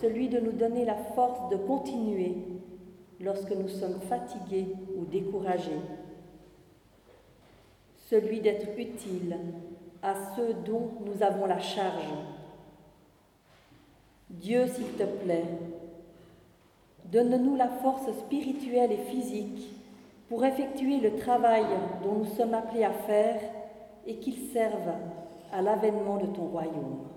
celui 0.00 0.28
de 0.28 0.38
nous 0.38 0.52
donner 0.52 0.84
la 0.84 0.96
force 0.96 1.48
de 1.50 1.56
continuer 1.56 2.34
lorsque 3.20 3.52
nous 3.52 3.68
sommes 3.68 4.00
fatigués 4.00 4.66
ou 4.96 5.04
découragés, 5.06 5.80
celui 7.96 8.40
d'être 8.40 8.78
utile 8.78 9.38
à 10.02 10.14
ceux 10.36 10.52
dont 10.66 10.90
nous 11.06 11.22
avons 11.22 11.46
la 11.46 11.60
charge. 11.60 12.12
Dieu, 14.28 14.66
s'il 14.66 14.92
te 14.92 15.04
plaît, 15.04 15.46
donne-nous 17.06 17.56
la 17.56 17.68
force 17.68 18.12
spirituelle 18.18 18.92
et 18.92 19.10
physique 19.10 19.70
pour 20.28 20.44
effectuer 20.44 20.98
le 21.00 21.16
travail 21.16 21.64
dont 22.02 22.16
nous 22.16 22.24
sommes 22.36 22.54
appelés 22.54 22.84
à 22.84 22.92
faire 22.92 23.40
et 24.06 24.16
qu'il 24.16 24.50
serve 24.52 24.92
à 25.52 25.62
l'avènement 25.62 26.16
de 26.18 26.26
ton 26.26 26.46
royaume. 26.46 27.08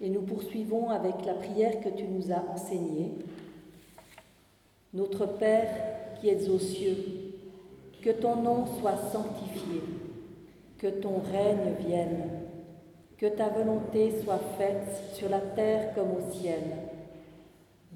Et 0.00 0.08
nous 0.08 0.22
poursuivons 0.22 0.90
avec 0.90 1.24
la 1.24 1.34
prière 1.34 1.80
que 1.80 1.88
tu 1.88 2.04
nous 2.04 2.30
as 2.30 2.44
enseignée. 2.52 3.12
Notre 4.94 5.26
Père 5.26 5.68
qui 6.20 6.28
es 6.28 6.48
aux 6.48 6.58
cieux, 6.58 6.96
que 8.02 8.10
ton 8.10 8.36
nom 8.36 8.66
soit 8.80 8.96
sanctifié, 9.12 9.82
que 10.78 10.86
ton 10.86 11.20
règne 11.32 11.74
vienne, 11.80 12.30
que 13.16 13.26
ta 13.26 13.48
volonté 13.48 14.12
soit 14.22 14.40
faite 14.56 15.14
sur 15.14 15.28
la 15.28 15.40
terre 15.40 15.94
comme 15.94 16.12
au 16.12 16.32
ciel. 16.32 16.62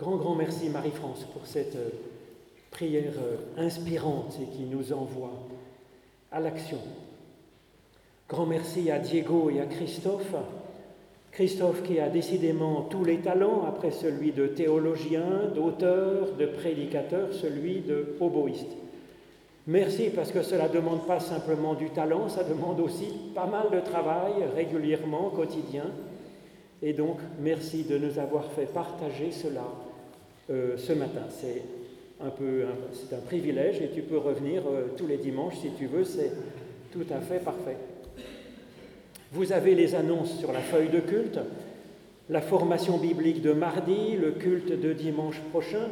Grand, 0.00 0.16
grand 0.16 0.34
merci 0.34 0.70
Marie-France 0.70 1.26
pour 1.30 1.46
cette 1.46 1.76
euh, 1.76 1.90
prière 2.70 3.12
euh, 3.18 3.36
inspirante 3.62 4.38
et 4.40 4.46
qui 4.46 4.62
nous 4.62 4.94
envoie 4.94 5.38
à 6.32 6.40
l'action. 6.40 6.78
Grand 8.26 8.46
merci 8.46 8.90
à 8.90 8.98
Diego 8.98 9.50
et 9.50 9.60
à 9.60 9.66
Christophe. 9.66 10.34
Christophe 11.32 11.82
qui 11.82 12.00
a 12.00 12.08
décidément 12.08 12.80
tous 12.88 13.04
les 13.04 13.18
talents, 13.18 13.66
après 13.68 13.90
celui 13.90 14.32
de 14.32 14.46
théologien, 14.46 15.50
d'auteur, 15.54 16.32
de 16.32 16.46
prédicateur, 16.46 17.34
celui 17.34 17.80
de 17.80 18.16
oboïste. 18.20 18.72
Merci 19.66 20.08
parce 20.08 20.32
que 20.32 20.40
cela 20.40 20.68
ne 20.68 20.72
demande 20.72 21.06
pas 21.06 21.20
simplement 21.20 21.74
du 21.74 21.90
talent, 21.90 22.30
ça 22.30 22.42
demande 22.42 22.80
aussi 22.80 23.12
pas 23.34 23.46
mal 23.46 23.66
de 23.70 23.80
travail 23.80 24.32
régulièrement, 24.56 25.28
quotidien. 25.28 25.84
Et 26.80 26.94
donc, 26.94 27.18
merci 27.38 27.82
de 27.82 27.98
nous 27.98 28.18
avoir 28.18 28.50
fait 28.52 28.64
partager 28.64 29.30
cela 29.30 29.64
euh, 30.50 30.76
ce 30.76 30.92
matin. 30.92 31.22
C'est 31.28 31.62
un 32.20 32.30
peu, 32.30 32.64
c'est 32.92 33.14
un 33.14 33.20
privilège 33.20 33.80
et 33.80 33.88
tu 33.88 34.02
peux 34.02 34.18
revenir 34.18 34.62
euh, 34.66 34.88
tous 34.96 35.06
les 35.06 35.16
dimanches 35.16 35.58
si 35.58 35.70
tu 35.78 35.86
veux, 35.86 36.04
c'est 36.04 36.32
tout 36.92 37.06
à 37.10 37.20
fait 37.20 37.38
parfait. 37.38 37.76
Vous 39.32 39.52
avez 39.52 39.74
les 39.74 39.94
annonces 39.94 40.38
sur 40.38 40.52
la 40.52 40.60
feuille 40.60 40.88
de 40.88 41.00
culte, 41.00 41.38
la 42.28 42.40
formation 42.40 42.98
biblique 42.98 43.42
de 43.42 43.52
mardi, 43.52 44.16
le 44.16 44.32
culte 44.32 44.78
de 44.78 44.92
dimanche 44.92 45.40
prochain, 45.50 45.88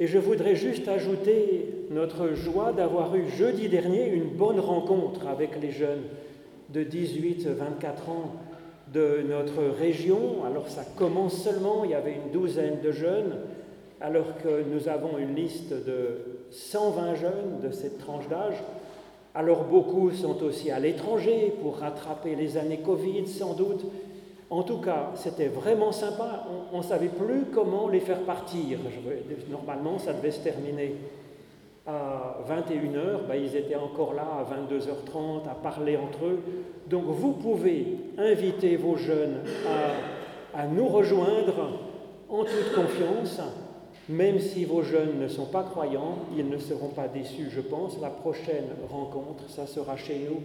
et 0.00 0.06
je 0.06 0.18
voudrais 0.18 0.56
juste 0.56 0.88
ajouter 0.88 1.66
notre 1.90 2.34
joie 2.34 2.72
d'avoir 2.72 3.14
eu 3.16 3.28
jeudi 3.28 3.68
dernier 3.68 4.08
une 4.08 4.28
bonne 4.28 4.60
rencontre 4.60 5.26
avec 5.26 5.60
les 5.60 5.70
jeunes 5.70 6.02
de 6.70 6.82
18-24 6.82 8.10
ans 8.10 8.32
de 8.92 9.22
notre 9.28 9.62
région. 9.78 10.44
Alors 10.44 10.68
ça 10.68 10.84
commence 10.96 11.42
seulement, 11.42 11.84
il 11.84 11.90
y 11.90 11.94
avait 11.94 12.14
une 12.14 12.32
douzaine 12.32 12.80
de 12.82 12.92
jeunes, 12.92 13.36
alors 14.00 14.36
que 14.42 14.62
nous 14.70 14.88
avons 14.88 15.18
une 15.18 15.34
liste 15.34 15.72
de 15.72 16.42
120 16.50 17.14
jeunes 17.14 17.60
de 17.62 17.70
cette 17.70 17.98
tranche 17.98 18.28
d'âge. 18.28 18.62
Alors 19.34 19.64
beaucoup 19.64 20.10
sont 20.12 20.42
aussi 20.42 20.70
à 20.70 20.78
l'étranger 20.78 21.54
pour 21.62 21.78
rattraper 21.78 22.34
les 22.34 22.56
années 22.56 22.80
Covid 22.80 23.26
sans 23.26 23.54
doute. 23.54 23.84
En 24.48 24.62
tout 24.62 24.78
cas, 24.78 25.10
c'était 25.16 25.48
vraiment 25.48 25.92
sympa. 25.92 26.44
On 26.72 26.78
ne 26.78 26.82
savait 26.82 27.08
plus 27.08 27.46
comment 27.52 27.88
les 27.88 28.00
faire 28.00 28.20
partir. 28.20 28.78
Normalement, 29.50 29.98
ça 29.98 30.12
devait 30.12 30.30
se 30.30 30.40
terminer 30.40 30.94
à 31.84 32.38
21h. 32.48 33.26
Ben, 33.28 33.34
ils 33.34 33.56
étaient 33.56 33.76
encore 33.76 34.14
là 34.14 34.22
à 34.22 34.44
22h30 34.44 35.48
à 35.50 35.54
parler 35.54 35.96
entre 35.96 36.26
eux. 36.26 36.40
Donc 36.88 37.04
vous 37.06 37.32
pouvez 37.32 37.98
inviter 38.18 38.76
vos 38.76 38.96
jeunes 38.96 39.40
à, 40.54 40.60
à 40.60 40.66
nous 40.66 40.86
rejoindre 40.86 41.80
en 42.28 42.44
toute 42.44 42.72
confiance. 42.74 43.40
Même 44.08 44.38
si 44.38 44.64
vos 44.64 44.82
jeunes 44.82 45.18
ne 45.18 45.26
sont 45.26 45.46
pas 45.46 45.64
croyants, 45.64 46.18
ils 46.36 46.48
ne 46.48 46.58
seront 46.58 46.88
pas 46.88 47.08
déçus, 47.08 47.50
je 47.50 47.60
pense. 47.60 48.00
La 48.00 48.10
prochaine 48.10 48.68
rencontre, 48.88 49.48
ça 49.48 49.66
sera 49.66 49.96
chez 49.96 50.28
nous 50.28 50.42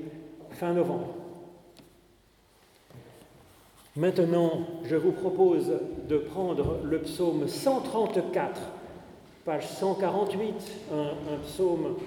fin 0.55 0.73
novembre. 0.73 1.07
Maintenant, 3.95 4.61
je 4.85 4.95
vous 4.95 5.11
propose 5.11 5.73
de 6.07 6.17
prendre 6.17 6.77
le 6.83 6.99
psaume 6.99 7.47
134, 7.47 8.61
page 9.43 9.67
148, 9.67 10.53
un, 10.93 11.37
psaume 11.45 11.97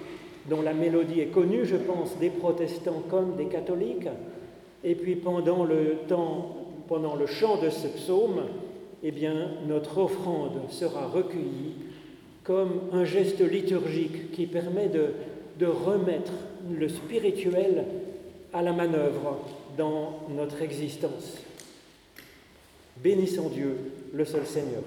dont 0.48 0.62
la 0.62 0.72
mélodie 0.72 1.20
est 1.20 1.26
connue, 1.26 1.66
je 1.66 1.76
pense, 1.76 2.16
des 2.18 2.30
protestants 2.30 3.02
comme 3.11 3.36
des 3.36 3.46
catholiques. 3.46 4.09
Et 4.82 4.94
puis 4.94 5.14
pendant 5.14 5.64
le 5.64 5.98
temps, 6.09 6.57
pendant 6.88 7.16
le 7.16 7.26
chant 7.26 7.59
de 7.59 7.68
ce 7.68 7.86
psaume, 7.86 8.42
eh 9.07 9.11
bien, 9.11 9.50
notre 9.68 9.98
offrande 9.98 10.70
sera 10.70 11.07
recueillie 11.07 11.74
comme 12.42 12.80
un 12.92 13.05
geste 13.05 13.40
liturgique 13.40 14.32
qui 14.32 14.46
permet 14.46 14.88
de, 14.88 15.09
de 15.59 15.66
remettre 15.66 16.32
le 16.72 16.88
spirituel 16.88 17.84
à 18.55 18.62
la 18.62 18.72
manœuvre 18.72 19.38
dans 19.76 20.20
notre 20.30 20.62
existence. 20.62 21.38
Bénissons 23.02 23.50
Dieu, 23.50 23.76
le 24.14 24.24
seul 24.24 24.46
Seigneur. 24.46 24.82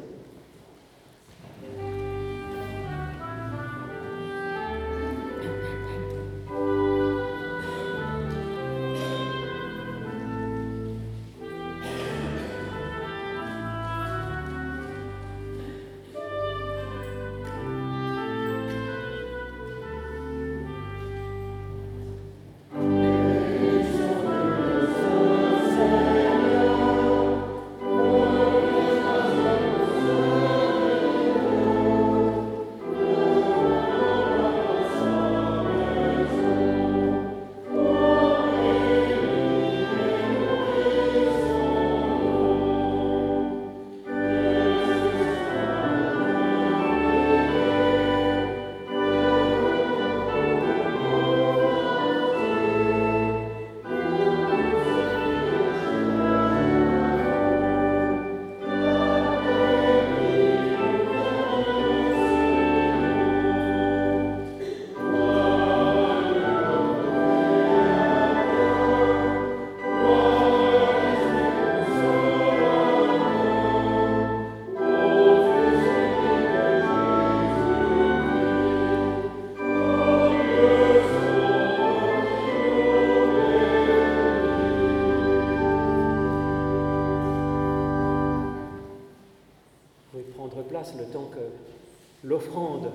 L'offrande 92.47 92.91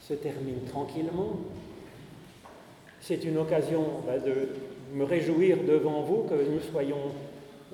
se 0.00 0.14
termine 0.14 0.60
tranquillement. 0.68 1.36
C'est 3.00 3.24
une 3.24 3.38
occasion 3.38 3.84
de 4.24 4.48
me 4.94 5.04
réjouir 5.04 5.58
devant 5.66 6.02
vous 6.02 6.24
que 6.24 6.34
nous 6.34 6.60
soyons 6.70 7.10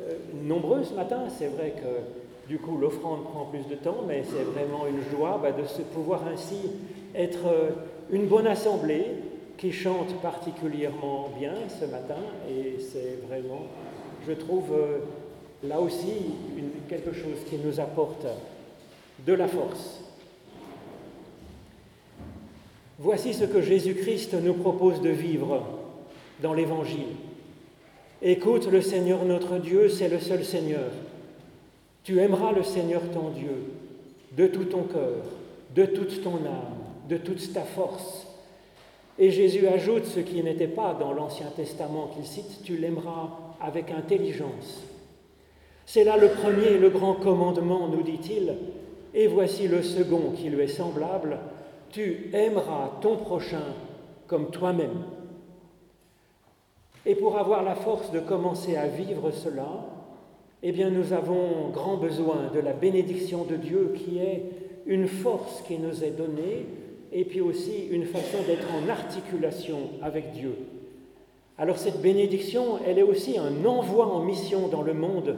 euh, 0.01 0.15
nombreux 0.43 0.85
ce 0.85 0.95
matin. 0.95 1.25
C'est 1.29 1.49
vrai 1.49 1.75
que 1.77 2.49
du 2.49 2.59
coup 2.59 2.79
l'offrande 2.79 3.25
prend 3.25 3.47
plus 3.47 3.67
de 3.69 3.75
temps, 3.75 4.05
mais 4.07 4.23
c'est 4.25 4.45
vraiment 4.45 4.87
une 4.87 5.03
joie 5.11 5.41
bah, 5.43 5.53
de 5.53 5.67
se 5.67 5.83
pouvoir 5.83 6.23
ainsi 6.27 6.71
être 7.15 7.47
euh, 7.47 7.71
une 8.11 8.27
bonne 8.27 8.47
assemblée 8.47 9.07
qui 9.59 9.73
chante 9.73 10.15
particulièrement 10.23 11.31
bien 11.39 11.55
ce 11.81 11.85
matin. 11.87 12.23
Et 12.49 12.79
c'est 12.81 13.19
vraiment, 13.29 13.67
je 14.27 14.33
trouve, 14.33 14.73
euh, 14.73 14.99
là 15.65 15.81
aussi 15.81 16.13
quelque 16.89 17.13
chose 17.13 17.39
qui 17.49 17.57
nous 17.57 17.81
apporte 17.81 18.27
de 19.27 19.33
la 19.33 19.49
force. 19.49 20.01
Voici 22.99 23.33
ce 23.33 23.45
que 23.45 23.63
Jésus-Christ 23.63 24.35
nous 24.35 24.55
propose 24.55 25.01
de 25.01 25.11
vivre 25.11 25.65
dans 26.43 26.53
l'Évangile. 26.53 27.15
Écoute 28.23 28.67
le 28.67 28.83
Seigneur 28.83 29.25
notre 29.25 29.59
Dieu, 29.59 29.89
c'est 29.89 30.09
le 30.09 30.19
seul 30.19 30.45
Seigneur. 30.45 30.91
Tu 32.03 32.19
aimeras 32.19 32.53
le 32.53 32.65
Seigneur 32.65 33.03
ton 33.13 33.31
Dieu 33.31 33.73
de 34.37 34.47
tout 34.47 34.65
ton 34.65 34.83
cœur, 34.83 35.25
de 35.75 35.85
toute 35.85 36.23
ton 36.23 36.37
âme, 36.37 36.79
de 37.09 37.17
toute 37.17 37.53
ta 37.53 37.63
force. 37.63 38.27
Et 39.19 39.31
Jésus 39.31 39.67
ajoute 39.67 40.05
ce 40.05 40.21
qui 40.21 40.43
n'était 40.43 40.69
pas 40.69 40.95
dans 40.95 41.13
l'Ancien 41.13 41.51
Testament 41.57 42.11
qu'il 42.15 42.27
cite, 42.27 42.63
tu 42.63 42.77
l'aimeras 42.77 43.31
avec 43.61 43.91
intelligence. 43.91 44.83
C'est 45.87 46.05
là 46.05 46.17
le 46.17 46.29
premier, 46.29 46.79
le 46.79 46.91
grand 46.91 47.15
commandement, 47.15 47.89
nous 47.89 48.03
dit-il, 48.03 48.55
et 49.15 49.27
voici 49.27 49.69
le 49.69 49.83
second 49.83 50.33
qui 50.37 50.51
lui 50.51 50.63
est 50.63 50.69
semblable, 50.69 51.39
tu 51.91 52.31
aimeras 52.33 52.93
ton 53.01 53.17
prochain 53.17 53.75
comme 54.27 54.51
toi-même. 54.51 55.05
Et 57.07 57.15
pour 57.15 57.39
avoir 57.39 57.63
la 57.63 57.75
force 57.75 58.13
de 58.13 58.21
commencer 58.21 58.77
à 58.77 58.87
vivre 58.87 59.31
cela, 59.31 59.87
eh 60.63 60.73
bien 60.73 60.91
nous 60.91 61.13
avons 61.13 61.71
grand 61.73 61.97
besoin 61.97 62.51
de 62.53 62.61
la 62.61 62.73
bénédiction 62.73 63.45
de 63.45 63.57
Dieu 63.57 63.95
qui 63.97 64.19
est 64.19 64.43
une 64.87 65.07
force 65.07 65.63
qui 65.63 65.79
nous 65.79 66.05
est 66.05 66.11
donnée 66.11 66.67
et 67.13 67.25
puis 67.25 67.41
aussi 67.41 67.87
une 67.91 68.05
façon 68.05 68.39
d'être 68.47 68.69
en 68.75 68.89
articulation 68.89 69.79
avec 70.03 70.33
Dieu. 70.33 70.55
Alors 71.57 71.79
cette 71.79 72.01
bénédiction, 72.03 72.79
elle 72.87 72.99
est 72.99 73.03
aussi 73.03 73.39
un 73.39 73.65
envoi 73.65 74.07
en 74.07 74.25
mission 74.25 74.69
dans 74.69 74.83
le 74.83 74.95
monde 74.95 75.37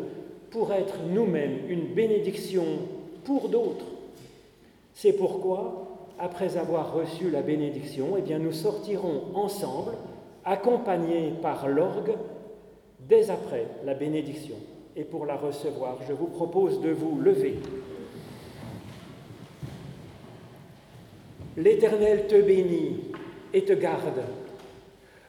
pour 0.50 0.72
être 0.72 0.96
nous-mêmes 1.08 1.58
une 1.68 1.94
bénédiction 1.94 2.64
pour 3.24 3.48
d'autres. 3.48 3.86
C'est 4.94 5.12
pourquoi, 5.12 5.86
après 6.18 6.56
avoir 6.56 6.92
reçu 6.92 7.30
la 7.30 7.42
bénédiction, 7.42 8.16
eh 8.16 8.38
nous 8.38 8.52
sortirons 8.52 9.22
ensemble, 9.34 9.92
accompagnés 10.44 11.32
par 11.42 11.68
l'orgue, 11.68 12.14
dès 13.08 13.30
après 13.30 13.66
la 13.84 13.94
bénédiction. 13.94 14.56
Et 14.96 15.04
pour 15.04 15.24
la 15.24 15.36
recevoir, 15.36 15.98
je 16.06 16.12
vous 16.12 16.26
propose 16.26 16.80
de 16.80 16.90
vous 16.90 17.20
lever. 17.20 17.58
L'Éternel 21.56 22.26
te 22.26 22.40
bénit 22.40 23.00
et 23.52 23.64
te 23.64 23.72
garde. 23.72 24.22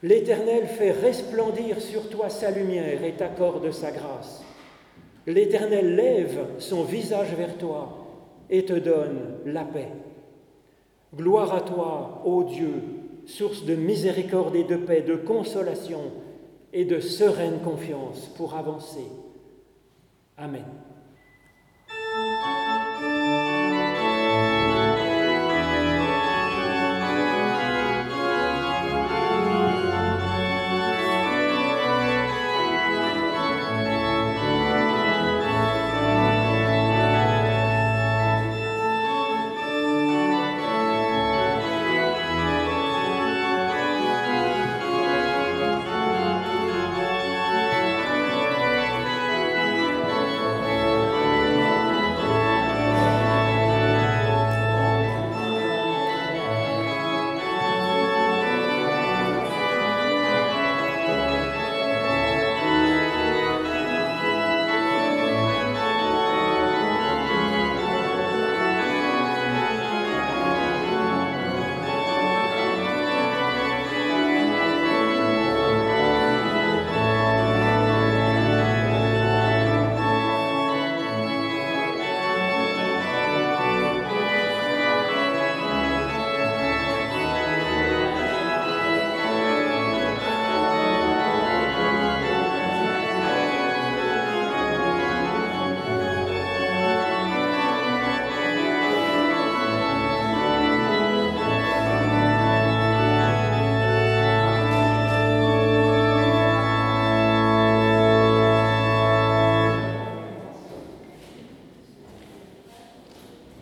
L'Éternel 0.03 0.67
fait 0.67 0.91
resplendir 0.91 1.79
sur 1.79 2.09
toi 2.09 2.29
sa 2.29 2.51
lumière 2.51 3.03
et 3.03 3.13
t'accorde 3.13 3.71
sa 3.71 3.91
grâce. 3.91 4.43
L'Éternel 5.27 5.95
lève 5.95 6.45
son 6.59 6.83
visage 6.83 7.33
vers 7.35 7.57
toi 7.57 8.07
et 8.49 8.65
te 8.65 8.73
donne 8.73 9.37
la 9.45 9.63
paix. 9.63 9.89
Gloire 11.15 11.53
à 11.53 11.61
toi, 11.61 12.21
ô 12.25 12.43
Dieu, 12.43 12.83
source 13.25 13.65
de 13.65 13.75
miséricorde 13.75 14.55
et 14.55 14.63
de 14.63 14.77
paix, 14.77 15.01
de 15.01 15.15
consolation 15.15 16.11
et 16.73 16.85
de 16.85 16.99
sereine 16.99 17.59
confiance 17.59 18.31
pour 18.37 18.55
avancer. 18.55 19.07
Amen. 20.37 20.65